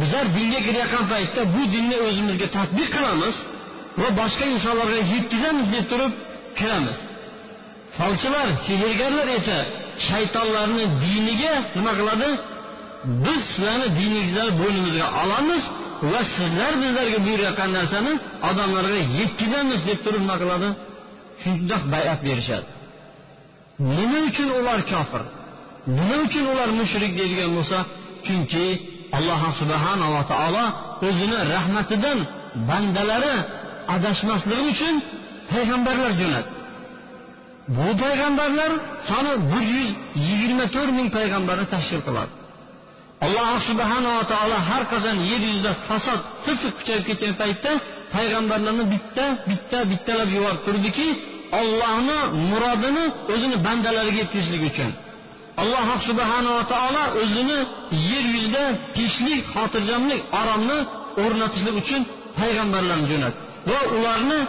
[0.00, 3.36] Bizlar dinga kirayotgan paytda bu dinni o'zimizga tadbiq qilamiz
[4.00, 6.12] va boshqa insonlarga yetkazamiz deb turib
[6.58, 6.98] kiramiz.
[7.96, 9.58] Folchilar sehrgarlar esa
[10.08, 12.30] shaytonlarni diniga nima qiladi?
[13.24, 15.62] Biz sizlarni diningizlarni bo'ynimizga olamiz
[16.12, 18.12] va sizlar bizlarga buyurayotgan narsani
[18.48, 20.68] odamlarga yetkazamiz deb turib nima qiladi?
[21.42, 22.68] Shundoq bayat berishadi.
[23.96, 25.22] Nima uchun ular kofir?
[25.96, 27.78] Nima uchun ular mushrik deydigan bo'lsa
[28.26, 28.66] chunki
[29.16, 30.64] alloh subhanava taolo
[31.08, 32.18] o'zini rahmatidan
[32.68, 33.34] bandalari
[33.94, 34.94] adashmasligi uchun
[35.50, 36.52] payg'ambarlar jo'natdi
[37.76, 38.72] bu payg'ambarlar
[39.08, 39.90] soni bir yuz
[40.26, 42.32] yigirma to'rt ming payg'ambarni tashkil qiladi.
[43.24, 47.70] Alloh subhanava taolo har qachon yer yuzida fasod fisq kuchayib ketgan paytda
[48.14, 51.08] payg'ambarlarni bitta bitta bittalab yuborib turdiki
[51.60, 52.18] ollohni
[52.50, 54.90] murodini o'zini bandalariga yetkazishlik uchun.
[55.62, 57.58] Alloh subhanava taolo o'zini
[58.10, 58.64] yer yuzida
[58.96, 60.78] tinchlik xotirjamlik oromni
[61.22, 62.02] o'rnatishlik uchun
[62.38, 63.38] payg'ambarlarni jo'natdi.
[63.70, 64.40] Va ularni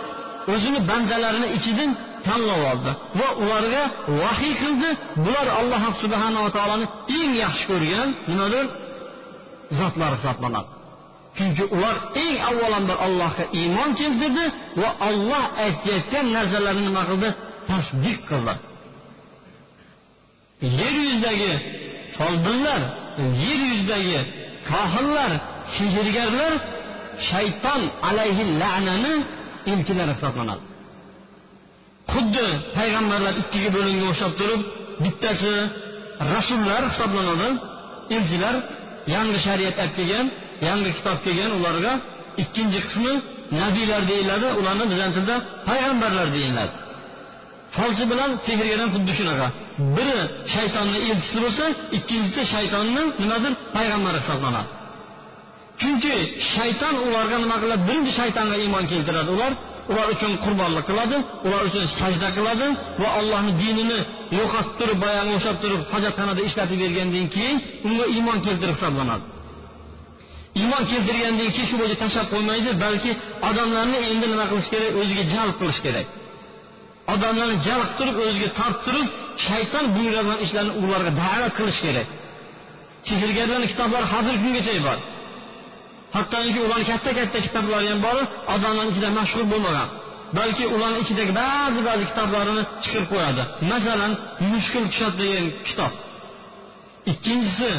[0.54, 1.92] o'zini bandalarini ichidan
[2.30, 3.84] tanlab oldi va ularga
[4.22, 4.90] vahiy qildi.
[5.26, 6.86] Bular alloh subhanava taoloni
[7.20, 8.66] eng yaxshi ko'rgan nimadir?
[9.80, 10.70] Zotlar hisoblanadi.
[11.38, 14.46] Chunki ular eng avvalambor allohga iymon keltirdi
[14.82, 17.30] va olloh aytayotgan narsalarni nima qildi?
[17.70, 18.54] Tasdiq qildi.
[20.80, 21.52] Yer yuzidagi
[22.18, 22.82] folbinlar
[23.44, 24.20] yer yuzidagi
[24.70, 25.32] kohillar
[25.76, 26.54] sehrgarlar
[27.30, 29.14] shayton alayhi la'nani
[29.72, 30.64] elchilari hisoblanadi.
[32.14, 32.46] Xuddi
[32.78, 34.62] payg'ambarlar ikkiga bo'linga o'xshab turib
[35.04, 35.54] bittasi
[36.34, 37.50] rasullar hisoblanadi
[38.16, 38.56] elchilar
[39.16, 40.26] yangi shariat olib kelgan
[40.68, 41.94] yangi kitob kelgan ularga
[42.44, 43.14] ikkinchi qismi
[43.62, 45.36] nabiylar deyiladi ularni bizani tilda
[45.70, 46.74] payg'ambarlar deyiladi.
[47.76, 49.48] Folchi bilan sehrgar ham xuddi shunaqa.
[49.96, 50.20] Biri
[50.56, 51.66] shaytonni elchisi bo'lsa
[51.98, 54.70] ikkinchisi shaytonni nimadir payg'ambari hisoblanadi.
[55.82, 56.14] Chunki
[56.56, 57.82] shayton ularga nima qiladi?
[57.88, 59.30] Birinchi shaytonga iymon keltiradi.
[59.36, 59.52] Ular
[59.92, 62.68] ular uchun qurbonlik qiladi ular uchun sajda qiladi
[63.02, 64.00] va allohni dinini
[64.40, 69.26] yo'qotib turib boyagi o'xshab turib hojatxonada ishlatib bergandan keyin unga iymon keltirib hisoblanadi.
[70.62, 73.12] Iymon keltirgandan keyin shu bo'yicha tashlab qo'ymaydi balki
[73.50, 74.92] odamlarni endi nima qilish kerak?
[75.02, 76.08] O'ziga jalb qilish kerak.
[77.14, 79.08] Odamlarni jalb qilib o'ziga torttirib
[79.48, 82.08] shayton buyuradigan ishlarni ularga da'vat qilish kerak.
[83.08, 85.00] Sehrgarlarni kitoblari hozirgi kungacha bor.
[86.16, 88.18] Hattoki ularni katta katta kitoblari ham bor
[88.54, 89.88] odamlarni ichida mashhur bo'lmagan.
[90.38, 93.44] Balki ularni ichidagi ba'zi ba'zi kitoblarini chiqarib qo'yadi.
[93.72, 94.12] Masalan
[94.52, 95.94] mushkul kushot degan kitob.
[97.12, 97.72] Ikkinchisi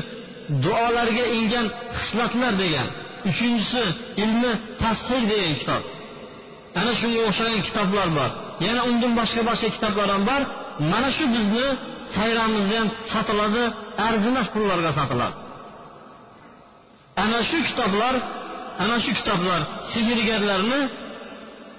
[0.65, 1.67] duolarga ingan
[1.99, 2.89] xislatlar degan.
[3.31, 3.85] Uchinchisi
[4.25, 5.83] ilmi tasqir degan kitob.
[6.81, 8.31] Ana shunga o'xshagan kitoblar bor.
[8.67, 10.43] Yana undan boshqa boshqa kitoblar ham bor.
[10.93, 11.67] Mana shu bizni
[12.17, 13.65] sayramizda ham sotiladi
[14.09, 15.48] arzimas pullarga sotiladi
[17.39, 18.15] ana shu kitoblar
[18.83, 19.61] ana shu kitoblar
[19.93, 20.81] sehrgarlarni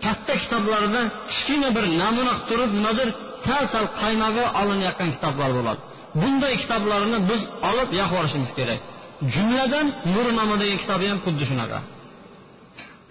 [0.06, 3.08] katta kitoblarida kichkina bir namuna qilib turib nimadir
[3.46, 5.82] sal sal qaynog'i olinayotgan kitoblar bo'ladi.
[6.22, 8.80] Bunday kitoblarni biz olib yoqib kerak.
[9.34, 11.80] Jumladan nurnoma degan kitobi ham xuddi shunaqa.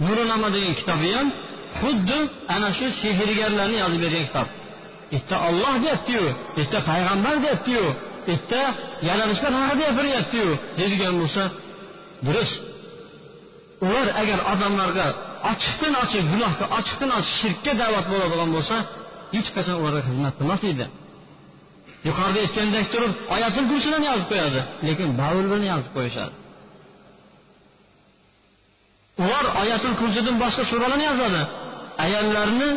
[0.07, 1.29] Nurnoma degan kitobi ham
[1.81, 2.19] xuddi
[2.55, 4.49] ana shu sehrgarlarni yozib bergan kitob.
[5.13, 6.25] Bitta olloh deyaptiyu
[6.57, 7.87] bitta payg'ambar deyaptiyu
[8.29, 8.63] bitta
[9.09, 11.43] yaratishlar haqida gapiryaptiyu deydigan bo'lsa
[12.27, 12.57] durust
[13.87, 15.07] ular agar odamlarga
[15.53, 18.77] ochiqdan ochiq gunohga ochiqdan ochiq shirkka da'vat bo'ladigan bo'lsa
[19.35, 20.87] hech qachon ularga xizmat qilmas edi.
[22.09, 26.35] Yuqorida aytgandek turib oyatul kursidan yozib qo'yadi lekin bavul bilan yozib qo'yishadi.
[29.25, 31.43] Ular oyatul kursidan boshqa suralarni yozadi
[32.05, 32.71] ayollarni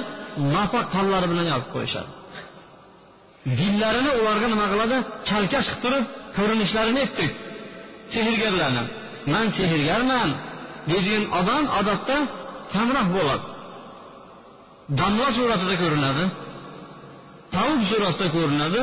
[0.54, 2.12] nopak qo'llari bilan yozib qo'yishadi.
[3.60, 4.98] Dillarini ularga nima qiladi?
[5.30, 6.06] Chalkash qilib turib
[6.38, 7.32] ko'rinishlarini aytdik
[8.14, 8.84] sehrgarlarni.
[9.34, 10.30] Man sehrgarman
[10.90, 12.18] deydigan odam odatda
[12.74, 13.46] kamroq bo'ladi.
[15.00, 16.24] Damla suratida ko'rinadi
[17.56, 18.82] tavb suratida ko'rinadi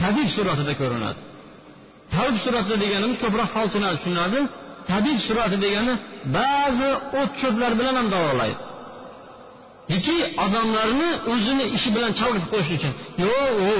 [0.00, 1.20] tabib suratida ko'rinadi.
[2.14, 4.40] Tavb surati deganimiz ko'proq falsinat tushunadi
[4.90, 5.94] tabib surati degani
[6.36, 8.60] ba'zi o't cho'plar bilan ham davolaydi.
[9.92, 12.92] Yoki odamlarni o'zini ishi bilan chalg'itib qo'yish uchun
[13.24, 13.72] yo'q u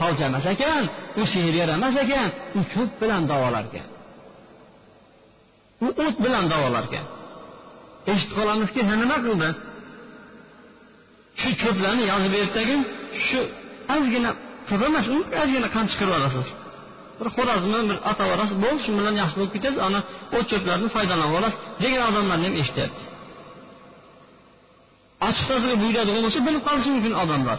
[0.00, 0.82] falcha emas ekan
[1.20, 3.86] u sehrgar emas ekan u cho'p bilan davolar ekan.
[5.84, 7.04] U o't bilan davolarkan.
[8.12, 9.48] Eshitib qolamizki nima qildi?
[11.40, 12.76] Shu cho'plarni yozib berdidagi
[13.26, 13.40] shu
[13.96, 14.30] ozgina
[14.68, 15.06] ko'p emas
[15.42, 16.46] ozgina qand chiqarib olasiz.
[17.18, 20.00] Bir xo'rozmi bir atab olasiz bo'ldi shu bilan yaxshi bo'lib ketasiz ana
[20.36, 23.04] o't cho'plarni foydalanib olasiz degan odamlarni ham eshityapmiz
[25.28, 27.58] ochiqchasiga buyuradigan bo'lsa bilib qolishi mumkin odamlar.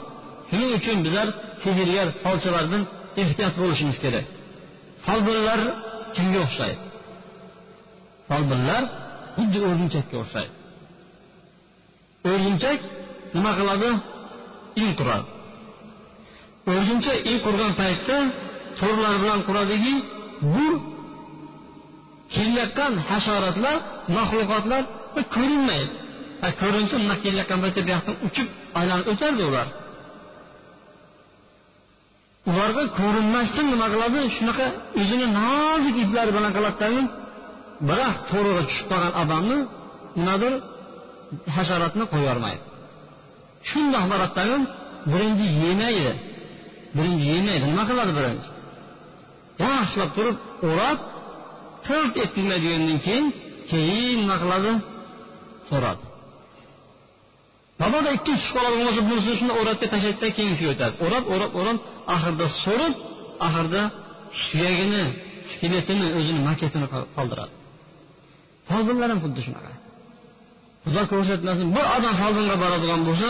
[0.49, 1.27] Shuning uchun bizlar
[1.63, 2.84] sehrgar folchalardan
[3.21, 4.25] ehtiyot bo'lishimiz kerak.
[5.06, 5.60] Folbinlar
[6.15, 6.82] kimga o'xshaydi?
[8.30, 8.84] Folbinlar
[9.38, 10.54] xuddi o'rgimchakka o'xshaydi.
[12.32, 12.80] O'rgimchak
[13.36, 13.90] nima qiladi?
[14.82, 15.30] In quradi.
[16.72, 18.18] O'rgimchak in qurgan paytda
[18.80, 19.94] to'rlar bilan quradiki
[20.54, 20.68] bu
[22.34, 23.76] kelayotgan hasharotlar
[24.18, 24.84] maxluqotlar
[25.36, 25.94] ko'rinmaydi.
[26.62, 28.48] Ko'rinsa nima kelayotgan paytda bu yoqdan uchib
[28.80, 29.68] aylanib o'tardi ular.
[32.50, 34.20] Ularga ko'rinmasdan nima qiladi?
[34.38, 34.66] Shunaqa
[35.02, 37.02] o'zini nozik iplari bilan qiladidai
[37.90, 39.58] biroq to'riga tushib qolgan odamni
[40.20, 40.54] nimadir
[41.56, 42.63] hasharotni qo'yormaydi
[43.70, 44.58] shundoq boradidagi
[45.12, 46.13] birinchi yemaydi.
[46.96, 47.66] Birinchi yemaydi.
[47.72, 48.48] Nima qiladi birinchi?
[49.63, 50.38] Yaxshilab turib
[50.70, 50.98] o'rab
[51.86, 53.26] tirt etkizmaydigandan keyin
[53.72, 54.72] keyin nima qiladi?
[55.70, 56.04] So'radi.
[57.82, 60.96] Mabodo ikkinchi tushib qoladigan bo'lsa bunisini shunday o'rabga tashlaydida keyin shu o'tadi.
[61.06, 61.78] O'rab o'rab o'rab
[62.13, 62.94] oxirida so'rib
[63.46, 63.84] oxirida
[64.46, 65.04] suyagini
[65.52, 66.88] skeletini o'zini maketini
[67.18, 67.54] qoldiradi.
[68.69, 69.71] Folbinlar ham xuddi shunaqa.
[70.86, 73.30] Xudo ko'rsatmasin bir odam folbinga boradigan bo'lsa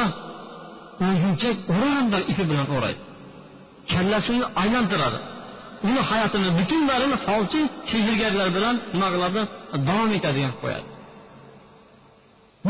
[1.07, 3.01] o'zunchak o'randan ipi bilan o'raydi.
[3.91, 5.19] Kallasini aylantiradi.
[5.87, 9.41] Uni hayotini butunlarini folchi sehrgarlar bilan nima qiladi
[9.87, 10.87] davom etadigan qilib qo'yadi.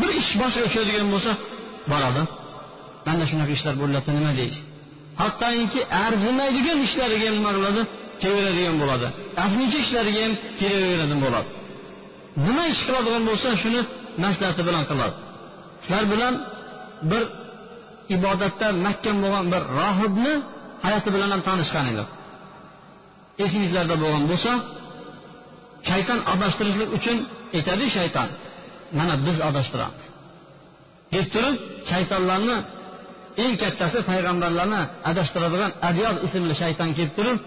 [0.00, 1.32] Bir ish boshiga tushadigan bo'lsa
[1.92, 2.22] boradi.
[3.06, 4.62] Mana shunaqa ishlar bo'lyapti nima deysiz?
[5.20, 7.82] Hattoki arzimaydigan ishlariga ham nima qiladi
[8.22, 9.06] kelaveradigan bo'ladi.
[9.44, 11.48] Afnicha ishlariga ham kelaveradigan bo'ladi.
[12.46, 13.80] Nima ish qiladigan bo'lsa shuni
[14.24, 15.16] maslahati bilan qiladi.
[15.84, 16.34] Shular bilan
[17.10, 17.22] bir
[18.16, 20.34] ibodatda mahkam bo'lgan bir rohibni
[20.84, 22.08] hayoti bilan ham tanishgan edim
[23.44, 24.52] esingizlarda bo'lgan bo'lsa
[25.88, 27.16] shayton adashtirishlik uchun
[27.56, 28.28] aytadi shayton
[28.98, 30.04] mana biz adashtiramiz.
[31.14, 31.56] deb turib
[31.90, 32.56] shaytonlarni
[33.44, 37.38] eng kattasi payg'ambarlarni adashtiradigan adyoz ismli shayton kelib turib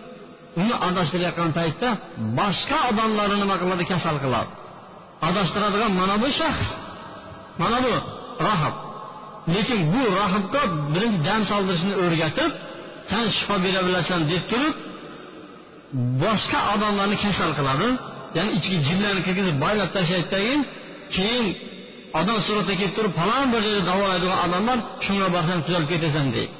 [0.62, 1.90] uni adashtirayotgan paytda
[2.40, 4.52] boshqa odamlarni nima qiladi kasal qiladi.
[5.28, 6.68] Adashtiradigan mana bu shaxs
[7.62, 7.94] mana bu
[8.48, 8.76] rohib
[9.56, 10.62] lekin bu rohibga
[10.94, 12.52] birinchi dam soldirishni o'rgatib
[13.12, 14.76] san shifo bera bilasan deb turib
[16.24, 17.88] boshqa odamlarni kasal qiladi.
[18.38, 20.54] Ya'ni ichki jinlarni kirgizib boylab tashlaydidagi
[21.16, 21.46] keyin
[22.20, 26.54] odam suratga kelib turib falon bir joyda davolaydigan odamlar shunga borsang tuzalib ketasan deydi.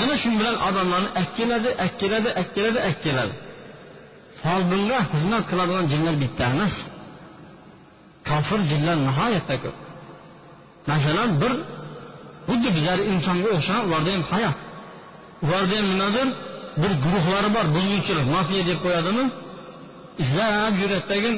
[0.00, 3.34] Ana shu bilan odamlarni akkeladi akkeladi akkeladi akkeladi
[4.42, 6.74] folbinga xizmat qiladigan jinlar bitta emas.
[8.28, 9.76] Kofir jinlar nihoyatda ko'p.
[10.90, 11.52] Masalan bir
[12.48, 14.56] xuddi bizlar insonga o'xshagan ularda ham hayot.
[15.44, 16.28] Ularda ham nimadir
[16.82, 19.24] bir guruhlari bor buzuvchilik mafiya deb qo'yadimi?
[20.22, 21.32] Izlab yuradidagi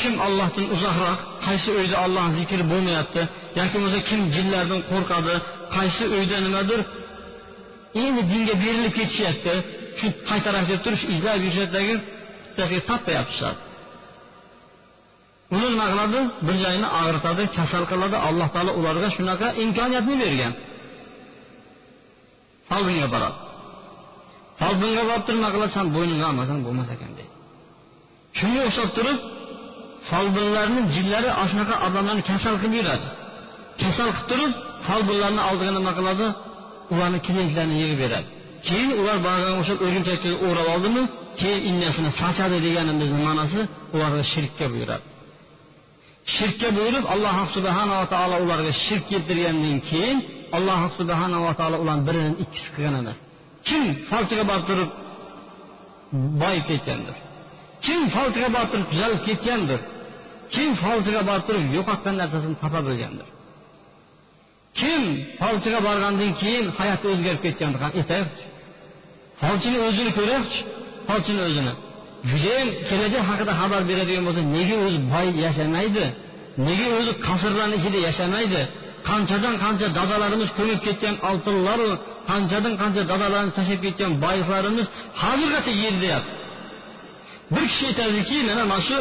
[0.00, 3.22] kim ollohdan uzoqroq qaysi uyda olloh zikri bo'lmayapti
[3.58, 5.34] yoki bo'lmasa kim jinlardan qo'rqadi
[5.76, 6.80] qaysi uyda nimadir
[8.02, 9.54] endi dinga berilib ketishyapti
[9.98, 11.94] shu qaytaradi deb turib izlab yurishadidagi
[12.90, 13.48] topmayapti
[15.54, 18.16] uni nima qiladi bir joyini og'ritadi kasal qiladi.
[18.28, 20.52] Alloh taolo ularga shunaqa imkoniyatni bergan.
[22.68, 23.36] Folbinga boradi.
[24.60, 27.32] Folbinga borib turib nima qiladi san bo'yningga olmasang bo'lmas ekan deydi.
[28.38, 29.18] Shunga o'xshab turib
[30.10, 33.06] folbinlarni jinlari ana shunaqa odamlarni kasal qilib yuradi.
[33.82, 34.52] Kasal qilib turib
[34.86, 36.26] folbinlarni oldiga nima qiladi?
[36.92, 38.28] Ularni klientlarini yig'ib beradi.
[38.68, 41.02] Keyin ular borgan o'sha o'rgimchakka o'rab oldimi
[41.40, 43.60] keyin innasini sochadi deganimizni ma'nosi
[43.94, 45.06] ularga shirkka buyuradi.
[46.34, 50.18] Shirkka buyurib alloh subhanava taolo ularga shirk keltirgandan keyin
[50.56, 53.18] alloh subhanava taolo ularni birini ikkisi qilgan emas
[53.68, 54.90] kim falchiga borib turib
[56.42, 57.16] boyib ketgandir?
[57.84, 59.80] Kim falchiga borib turib tuzalib ketgandir?
[60.54, 63.28] Kim falchiga borib turib yo'qotgan narsasini topa bilgandir?
[64.80, 65.02] Kim
[65.40, 67.80] falchiga borgandan keyin hayoti o'zgarib ketgandir?
[67.88, 68.44] Aytaylikchi
[69.42, 70.60] falchini o'zini ko'raylikchi
[71.08, 71.72] falchini o'zini.
[72.30, 76.04] Judayam kelajak haqida xabar beradigan bo'lsa nega o'zi boy yashamaydi?
[76.66, 78.60] Nega o'zi qasrlarni ichida yashamaydi?
[79.08, 81.88] Qanchadan qancha dadalarimiz ko'mib ketgan oltinlaru
[82.30, 84.86] qanchadan qancha dadalarimiz tashlab ketgan boyliklarimiz
[85.22, 86.32] hozirgacha yerdayapti
[87.54, 88.96] bir kishi aytadiki mana mana shu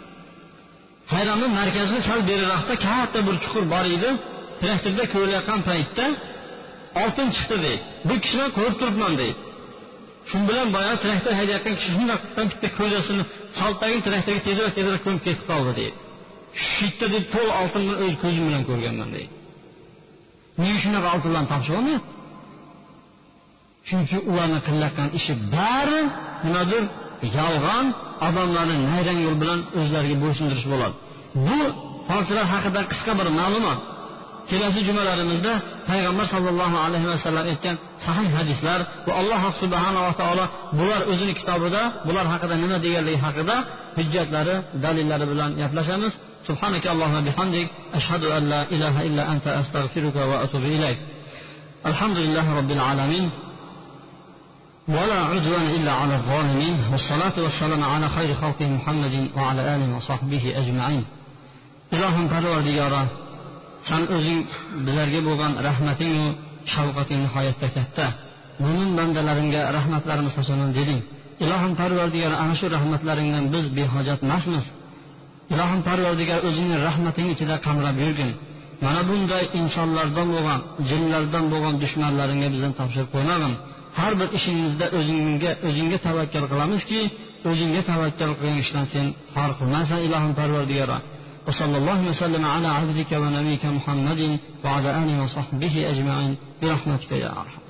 [1.12, 4.10] hayronni markazida sal beriroqda katta bir chuqur bor edi.
[4.60, 6.04] Traktorda ko'rilayotgan paytda
[7.02, 7.82] oltin chiqdi deydi.
[8.08, 9.38] Bir kishini ko'rib turibman deydi.
[10.30, 13.24] Shu bilan boyagi traktor haydayotgan kishi shundoq bitta ko'zasini
[13.60, 15.96] soltagin traktorga tezroq tezroq ko'mib ketib qoldi deydi.
[16.68, 19.32] Shu yerda deb to'l oltinni o'z ko'zim bilan ko'rganman deydi.
[20.62, 22.10] Nega shunaqa oltinlarni topishib olmayapti?
[23.88, 26.00] Chunki ularni qilayotgan ishi bari
[26.44, 26.82] nimadir
[27.38, 27.86] yolg'on
[28.26, 30.96] odamlarni nayrang yo'l bilan o'zlariga bo'ysundirish bo'ladi
[31.46, 31.58] bu
[32.10, 33.80] hodisalar haqida qisqa bir ma'lumot.
[34.50, 35.52] Kelasi jumalarimizda
[35.88, 37.76] payg'ambar sollallohu alayhi vasallam aytgan
[38.06, 40.44] sahih hadislar va alloh subhanava taolo
[40.78, 43.56] bular o'zini kitobida bular haqida nima deganligi haqida
[43.96, 44.54] hujjatlari
[44.84, 46.14] dalillari bilan gaplashamiz
[46.50, 50.98] سبحانك اللهم بحمدك أشهد أن لا إله إلا أنت أستغفرك وأتوب إليك
[51.90, 53.30] الحمد لله رب العالمين
[54.88, 61.04] ولا عدوان إلا على الظالمين والصلاة والسلام على خير خلقه محمد وعلى آله وصحبه أجمعين
[61.94, 63.02] إلهim parvardigora
[63.88, 64.40] san o'zing
[64.86, 66.26] bizlarga bo'lgan rahmatingu
[66.72, 68.06] shafqating nihoyatda katta.
[68.62, 71.00] Mo'min bandalaringga rahmatlarimni sochaman deding.
[71.44, 74.64] Ilohim parvardigor ana shu rahmatlaringdan biz behojat emasmiz.
[75.52, 78.30] Ilohim parvardigor o'zingni rahmating ichida qamrab yurgin.
[78.84, 83.54] Mana bunday insonlardan bo'lgan jinlardan bo'lgan dushmanlaringga bizni topshirib qo'ymagin
[83.98, 87.00] har bir ishingizda o'zingga o'zingga tavakkal qilamizki
[87.50, 90.98] o'zingga tavakkal qilgan ishdan sen xor qilmaysan ilohim parvardigoro
[91.48, 96.36] وصلى الله وسلم على عبدك ونبيك محمد وعلى آله وصحبه أجمعين.
[96.62, 97.64] برحمتك يا أرحم.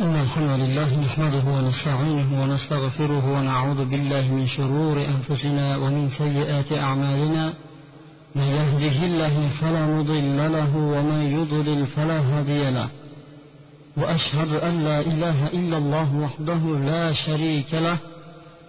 [0.00, 7.54] إن الحمد لله نحمده ونستعينه ونستغفره ونعوذ بالله من شرور أنفسنا ومن سيئات أعمالنا.
[8.34, 12.88] من يهده الله فلا مضل له ومن يضلل فلا هادي له.
[13.96, 17.98] وأشهد أن لا إله إلا الله وحده لا شريك له.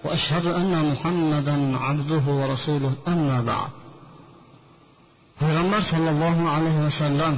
[0.05, 3.71] وأشهد أن محمدا عبده ورسوله أما بعد
[5.41, 7.35] payg'ambar sollallohu alayhi vasallam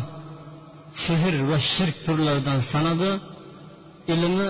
[1.05, 3.11] sehr va shirk turlaridan sanadi
[4.12, 4.47] ilmi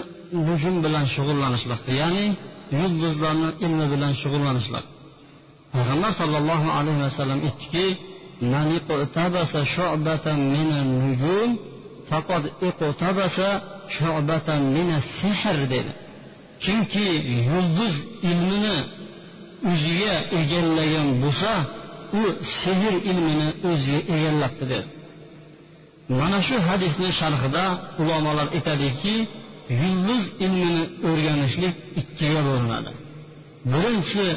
[0.47, 2.27] nujum bilan shug'ullanishlikdi ya'ni
[2.81, 4.85] yulduzlarni ilmi bilan shug'ullanishlik
[5.75, 7.87] payg'ambar sollallohu alayhi vasallam aytdiki
[8.55, 11.51] من اقتبس شعبة من النجوم
[12.11, 13.39] فقد اقتبس
[13.99, 15.93] شعبة من السحر dedi
[16.64, 17.08] Kimki
[17.50, 17.96] yulduz
[18.30, 18.78] ilmini
[19.72, 21.52] o'ziga egallagan bo'lsa
[22.20, 22.22] u
[22.60, 24.88] sehr ilmini o'ziga egallabdi dedi
[26.20, 27.66] mana shu hadisni sharhida
[28.02, 29.16] ulamolar aytadiki
[29.82, 32.92] yulduz ilmini o'rganishlik ikkiga bo'linadi.
[33.72, 34.28] Birinchisi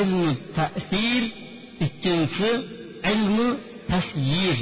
[0.00, 1.22] ilmi ta'sir
[1.86, 2.50] ikkinchisi
[3.12, 3.48] ilmi
[3.92, 4.58] tasyir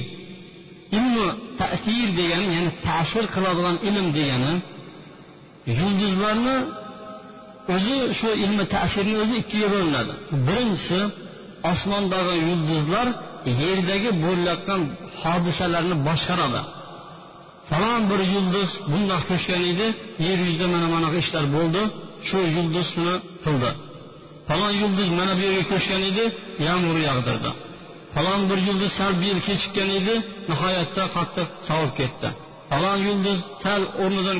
[0.96, 1.26] ilmi
[1.60, 4.54] ta'sir degani ya'ni ta'sir qiladigan ilm degani
[5.78, 6.56] yulduzlarni
[7.74, 10.12] o'zi shu ilmi ta'sirni o'zi ikkiga bo'linadi
[10.46, 11.00] birinchisi
[11.70, 13.06] osmondagi yulduzlar
[13.62, 14.82] yerdagi bo'layotgan
[15.22, 16.60] hodisalarni boshqaradi
[17.70, 19.86] falon bir yulduz bundoq ko'chgan edi
[20.26, 21.82] yer yuzida mana bunaqa ishlar bo'ldi
[22.28, 23.14] shu yulduz shuni
[23.44, 23.70] qildi
[24.48, 26.24] falon yulduz mana bu yerga ko'chgan edi
[26.68, 27.50] yomg'ir yog'dirdi
[28.50, 30.14] bir yulduz sal bir yil kechikkan edi
[30.50, 32.28] nihoyatda qattiq sovib ketdi
[32.70, 34.38] falon yulduz sal o'rnidan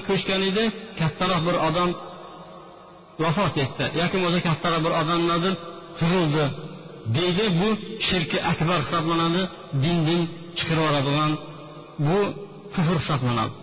[1.46, 1.90] bir odam
[3.22, 3.84] vafot etdi.
[4.00, 5.20] Yoki bo'lmasa kattaroq bir odam
[6.00, 6.44] tug'ildi.
[7.16, 7.68] Deydi bu
[8.08, 9.42] shirki akbar hisoblanadi
[9.82, 10.22] dindan
[10.58, 11.32] chiqarib yuboradigan
[12.06, 12.18] bu
[12.74, 13.54] kufr hisoblanadi.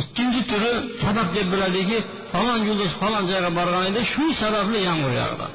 [0.00, 0.72] Ikkinchi turi
[1.02, 1.98] sabab deb biladiki
[2.32, 5.46] falon yulduz falon joyga borgan edi shu sababli yomg'ir yog'di.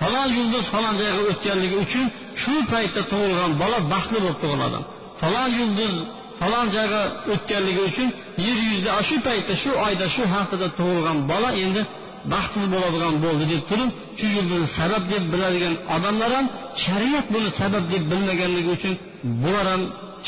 [0.00, 2.06] Falon yulduz falon joyga o'tganligi uchun
[2.42, 4.80] shu paytda tug'ilgan bola baxtli bo'lib tug'iladi.
[5.20, 5.94] Falon yulduz
[6.40, 7.02] falon joyga
[7.32, 8.08] o'tganligi uchun
[8.46, 11.82] yer yuzida shu paytda shu oyda shu haftada tug'ilgan bola endi
[12.32, 16.46] baxtsiz bo'ladigan bo'ldi deb turib shu yulduzni sabab deb biladigan odamlar ham
[16.84, 18.94] shariat buni sabab deb bilmaganligi uchun
[19.42, 19.82] bular ham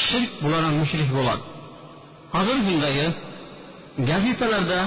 [0.07, 1.43] shirk bular ham mushrik bo'ladi.
[2.35, 3.07] Hozirgi kundagi
[4.11, 4.81] gazetalarda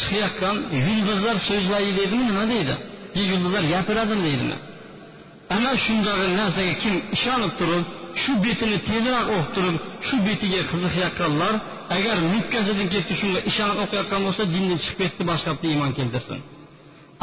[0.00, 0.56] chiqayotgan
[0.86, 2.74] yulduzlar so'zlaydi deydimi nima deydi?
[3.30, 4.56] Yulduzlar gapiradimi deydimi?
[5.56, 7.84] Ana shunday narsaga kim ishonib turib
[8.22, 11.54] shu betini tezroq o'qib turib shu betiga qiziqayotganlar
[11.96, 16.38] agar nukkasidan ketdi shunga ishonib o'qiyotgan bo'lsa dindan chiqib ketdi boshqa yoqda iymon keltirsin.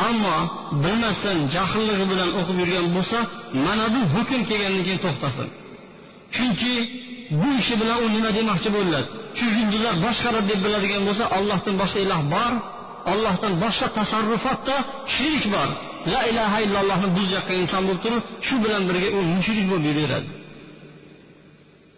[0.08, 0.36] Ammo
[0.84, 3.18] bilmasdan jahilligi bilan o'qib yurgan bo'lsa
[3.66, 5.48] mana bu hukm kelgandan keyin to'xtasin.
[6.36, 6.74] Chunki
[7.40, 9.08] bu ishi bilan u nima demoqchi bo'ladi?
[9.38, 12.54] Shu yulduzlar boshqaradi deb biladigan bo'lsa ollohdan boshqa iloh bor
[13.12, 14.76] ollohdan boshqa tasarrufotda
[15.14, 15.70] shirik bor.
[16.14, 20.30] La ilaha illallohni buzayotgan inson bo'lib turib shu bilan birga u mushrik bo'lib yuraveradi.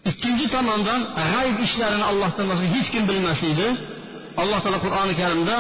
[0.10, 1.02] Ikkinchi tomondan
[1.32, 3.70] g'ayb ishlarini allohdan boshqa hech kim bilmaslikni
[4.42, 5.56] alloh taolo qur'oni karimda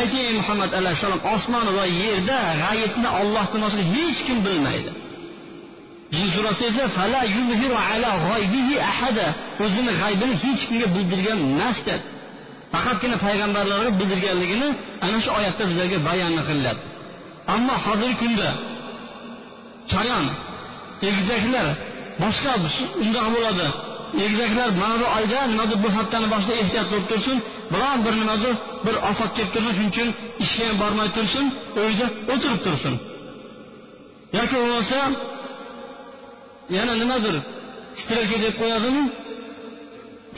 [0.00, 4.90] ayting ey muhammad alayhissalom osmon va yerda g'ayibni ollohdan boshqa hech kim bilmaydi.
[6.16, 6.84] Jin surasida esa
[9.64, 12.04] o'zini g'aybini hech kimga bildirgan emas dedi
[12.72, 14.68] faqatgina payg'ambarlarga bildirganligini
[15.04, 16.86] ana shu oyatda bizlarga bayonni qilyapti
[17.54, 18.48] ammo hozirgi kunda
[19.92, 20.26] chayon
[21.08, 21.66] egizaklar
[22.22, 22.52] boshqa
[23.02, 23.68] undoq bo'ladi.
[24.24, 27.36] Egizaklar mana bu oyda nimadir bu haftani boshida ehtiyot bo'lib tursin
[27.72, 28.54] biron bir nimadir
[28.84, 30.08] bir ofat kelib tursin shuning uchun
[30.44, 31.44] ishga ham bormay tursin
[31.84, 32.94] uyda o'tirib tursin.
[34.36, 34.98] Yoki bo'lmasa
[36.76, 37.34] yana nimadir
[38.00, 39.04] strelka deb qo'yadimi?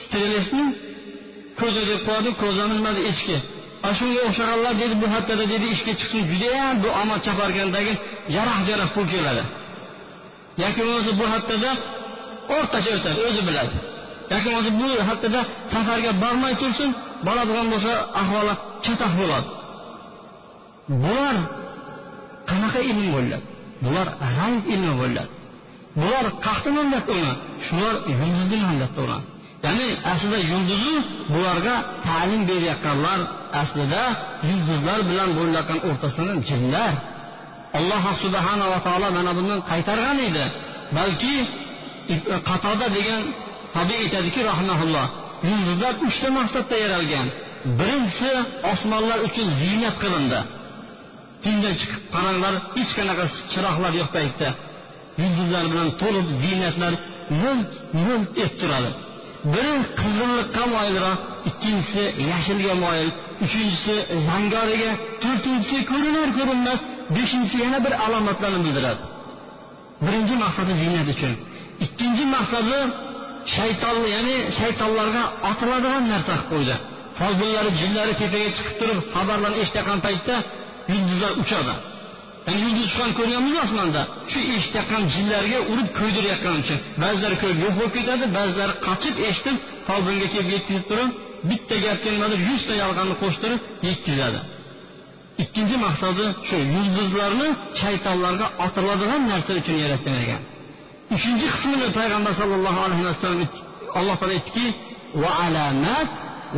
[0.03, 0.65] Strelesni
[1.61, 3.37] ko'za deb qo'yadi ko'zani nimadi echki?
[3.85, 7.95] Ana shunga o'xshaganlar dedi bu haftada dedi ishga chiqsin judayam bu omad chapargandagi
[8.35, 9.43] jarah jarah pul keladi.
[10.63, 11.71] Yoki bo'lmasa bu haftada
[12.57, 13.77] o'rtacha o'tadi o'zi biladi.
[14.33, 15.41] Yoki bo'lmasa bu haftada
[15.73, 16.91] safarga bormay tursin
[17.27, 18.55] boradigan bo'lsa ahvoli
[18.85, 19.49] chatoq bo'ladi.
[21.03, 21.37] Bular
[22.51, 23.47] qanaqa ilm bo'ladi
[23.85, 25.31] bular g'ayb ilmi bo'ladi
[26.01, 29.23] bular qayerda olyapti bo'lgan shular yulduzli olyapti bo'lgan
[29.65, 30.95] ya'ni aslida yulduzi
[31.35, 31.75] bularga
[32.07, 33.21] ta'lim berayotganlar
[33.61, 34.03] aslida
[34.49, 36.93] yulduzlar bilan bo'layotgan o'rtasini jinlar.
[37.79, 40.45] Alloh subhanava taolo mana bundan qaytargan edi.
[40.97, 41.35] Balki
[42.49, 43.23] qatoda degan
[43.77, 45.07] tabiiy aytadiki rahmaulloh
[45.51, 47.27] yulduzlar uchta maqsadda yaralgan.
[47.79, 48.31] Birinchisi
[48.73, 50.41] osmonlar uchun ziynat qilindi.
[51.45, 54.49] Tunda chiqib qaranglar hech qanaqa chiroqlar yo'q paytda.
[55.23, 56.93] Yulduzlar bilan to'lib ziynatlar
[57.43, 57.73] mo'lt
[58.05, 58.91] mo'lt etib turadi.
[59.53, 61.19] Biri qizillikqa moyilroq
[61.51, 63.09] ikkinchisi yashilga moyil
[63.45, 63.95] uchinchisi
[64.29, 64.91] zangoriga
[65.23, 66.81] to'rtinchisi ko'rinar ko'rinmas
[67.15, 69.03] beshinchisi yana bir alomatlarni bildiradi.
[70.05, 71.33] Birinchi maqsadi ziynat uchun.
[71.87, 72.79] Ikkinchi maqsadi
[73.55, 76.77] shayton ya'ni shaytonlarga otiladigan narsa qilib qo'ydi.
[77.19, 80.37] Folbinlari jinlari tepaga chiqib turib xabarlarni eshitayotgan paytda
[80.93, 81.75] yulduzlar uchadi.
[82.47, 87.93] Ya'ni yulduz uchgan ko'rganmiz osmonda shu eshitayotgan jinlarga urib ko'ydirayotgani uchun ba'zilari ko'rib yo'q bo'lib
[87.99, 89.57] ketadi ba'zilari qochib eshitib
[89.89, 91.11] folbinga kelib yetkazib turib
[91.49, 94.41] bitta gapga nimadir yuzta yolg'onni qo'shtirib yetkazadi.
[95.43, 97.49] Ikkinchi maqsadi shu yulduzlarni
[97.83, 100.41] shaytonlarga otiladigan narsa uchun yaratgan ekan.
[101.17, 103.41] Uchinchi qismini payg'ambar sallallohu alayhi vasallam
[103.99, 104.67] alloh taolo aytdiki
[105.23, 106.09] va alamat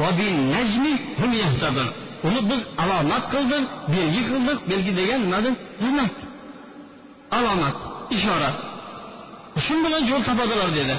[0.01, 1.89] va bin najmi hum yahtadun.
[2.27, 3.65] Uni biz alomat qildik
[3.95, 4.59] belgi qildik.
[4.71, 6.13] Belgi degan nimadir xizmat.
[7.39, 7.77] Alomat
[8.17, 8.51] ishora.
[9.65, 10.97] Shu bilan yo'l topadilar dedi.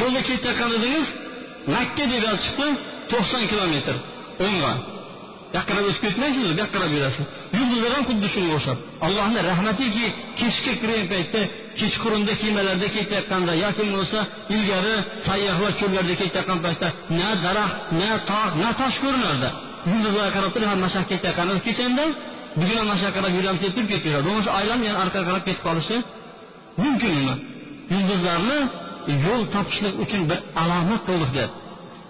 [0.00, 1.08] Yo'lda ketayotgan edingiz
[1.74, 2.68] makka deb chiqdi
[3.10, 3.96] to'qson kilometr
[4.46, 4.74] o'ng'a
[5.56, 8.78] yoqqarab o'tib ketmaysiz bu yoqqa qarab yurasiz yulduzlar ham xuddi shunga o'xshab.
[9.06, 10.04] Allohni rahmatiki
[10.40, 11.40] kechga kirgan paytda
[11.80, 14.20] kechqurunda kemalarda ketayotganda yoki bo'lmasa
[14.54, 14.94] ilgari
[15.28, 16.88] sayyohlar cho'llarda ketayotgan paytda
[17.18, 19.50] na daraxt na tog' na tosh ko'rinardi.
[19.90, 22.04] Yulduzlarga qarab turib mashaq ketayotgan kechanda
[22.60, 25.62] bugun ham mashaq qarab yuramiz deb turib ketib yuradi bo'lmasa aylanib yana orqaga qarab ketib
[25.68, 25.96] qolishi
[26.82, 27.34] mumkinmi
[27.92, 28.58] yulduzlarni
[29.26, 31.50] yo'l topishlik uchun bir alomat qildik deb.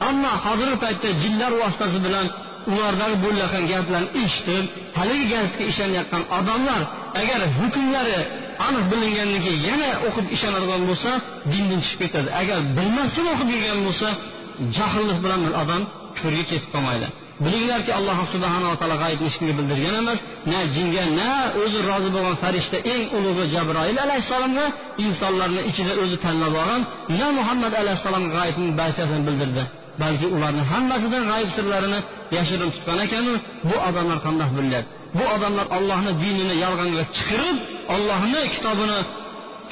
[0.09, 2.27] Ammo hozirgi paytda jinlar vositasi bilan
[2.71, 4.65] ulardagi bo'layotgan gaplarni eshitib
[4.99, 6.81] haligi gapga ishonayotgan odamlar
[7.21, 8.19] agar hukmlari
[8.67, 11.11] aniq bilingandan keyin yana o'qib ishonadigan bo'lsa
[11.53, 12.29] dindan chiqib ketadi.
[12.41, 14.09] Agar bilmasdan o'qib yurgan bo'lsa
[14.77, 15.83] jahllik bilan bir odam
[16.21, 17.09] ko'rga ketib qolmaydi.
[17.45, 20.19] Bilinglarki alloh subhanava taolo g'aybni hech kimga bildirgan emas.
[20.53, 21.31] Na jinga na
[21.63, 24.67] o'zi rozi bo'lgan farishta eng ulug'i jabroil alayhissalomga
[25.05, 26.83] insonlarni ichida o'zi tanlab olgan
[27.19, 29.65] na muhammad alayhissalomga g'ayibning barchasini bildirdi.
[30.03, 32.01] Balki ularni hammasidan g'ayb sirlarini
[32.37, 33.33] yashirin tutgan ekanu
[33.69, 37.57] bu odamlar qandoq bilyapti bu odamlar ollohni dinini yolg'onga chiqirib
[37.95, 38.99] ollohni kitobini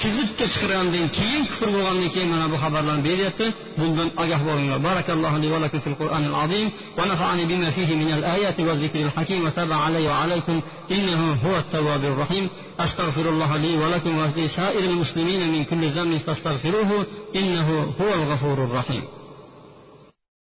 [0.01, 3.47] kizibga chiqargandan keyin kufr bo'lgandan keyin mana bu xabarlarni beryapti
[3.79, 6.67] bundan ogoh bo'linglar barakallohu li va lakum fil qur'anil azim
[6.99, 10.57] va nafa'ani bima fihi min al ayati va zikril hakim va taba alayhi va alaykum
[10.97, 12.45] innahu huwa at-tawwabur rahim
[12.85, 16.97] astaghfirullah li va lakum wa li sa'iril muslimin min kulli dhanbin fastaghfiruhu
[17.41, 19.05] innahu huwal ghafurur rahim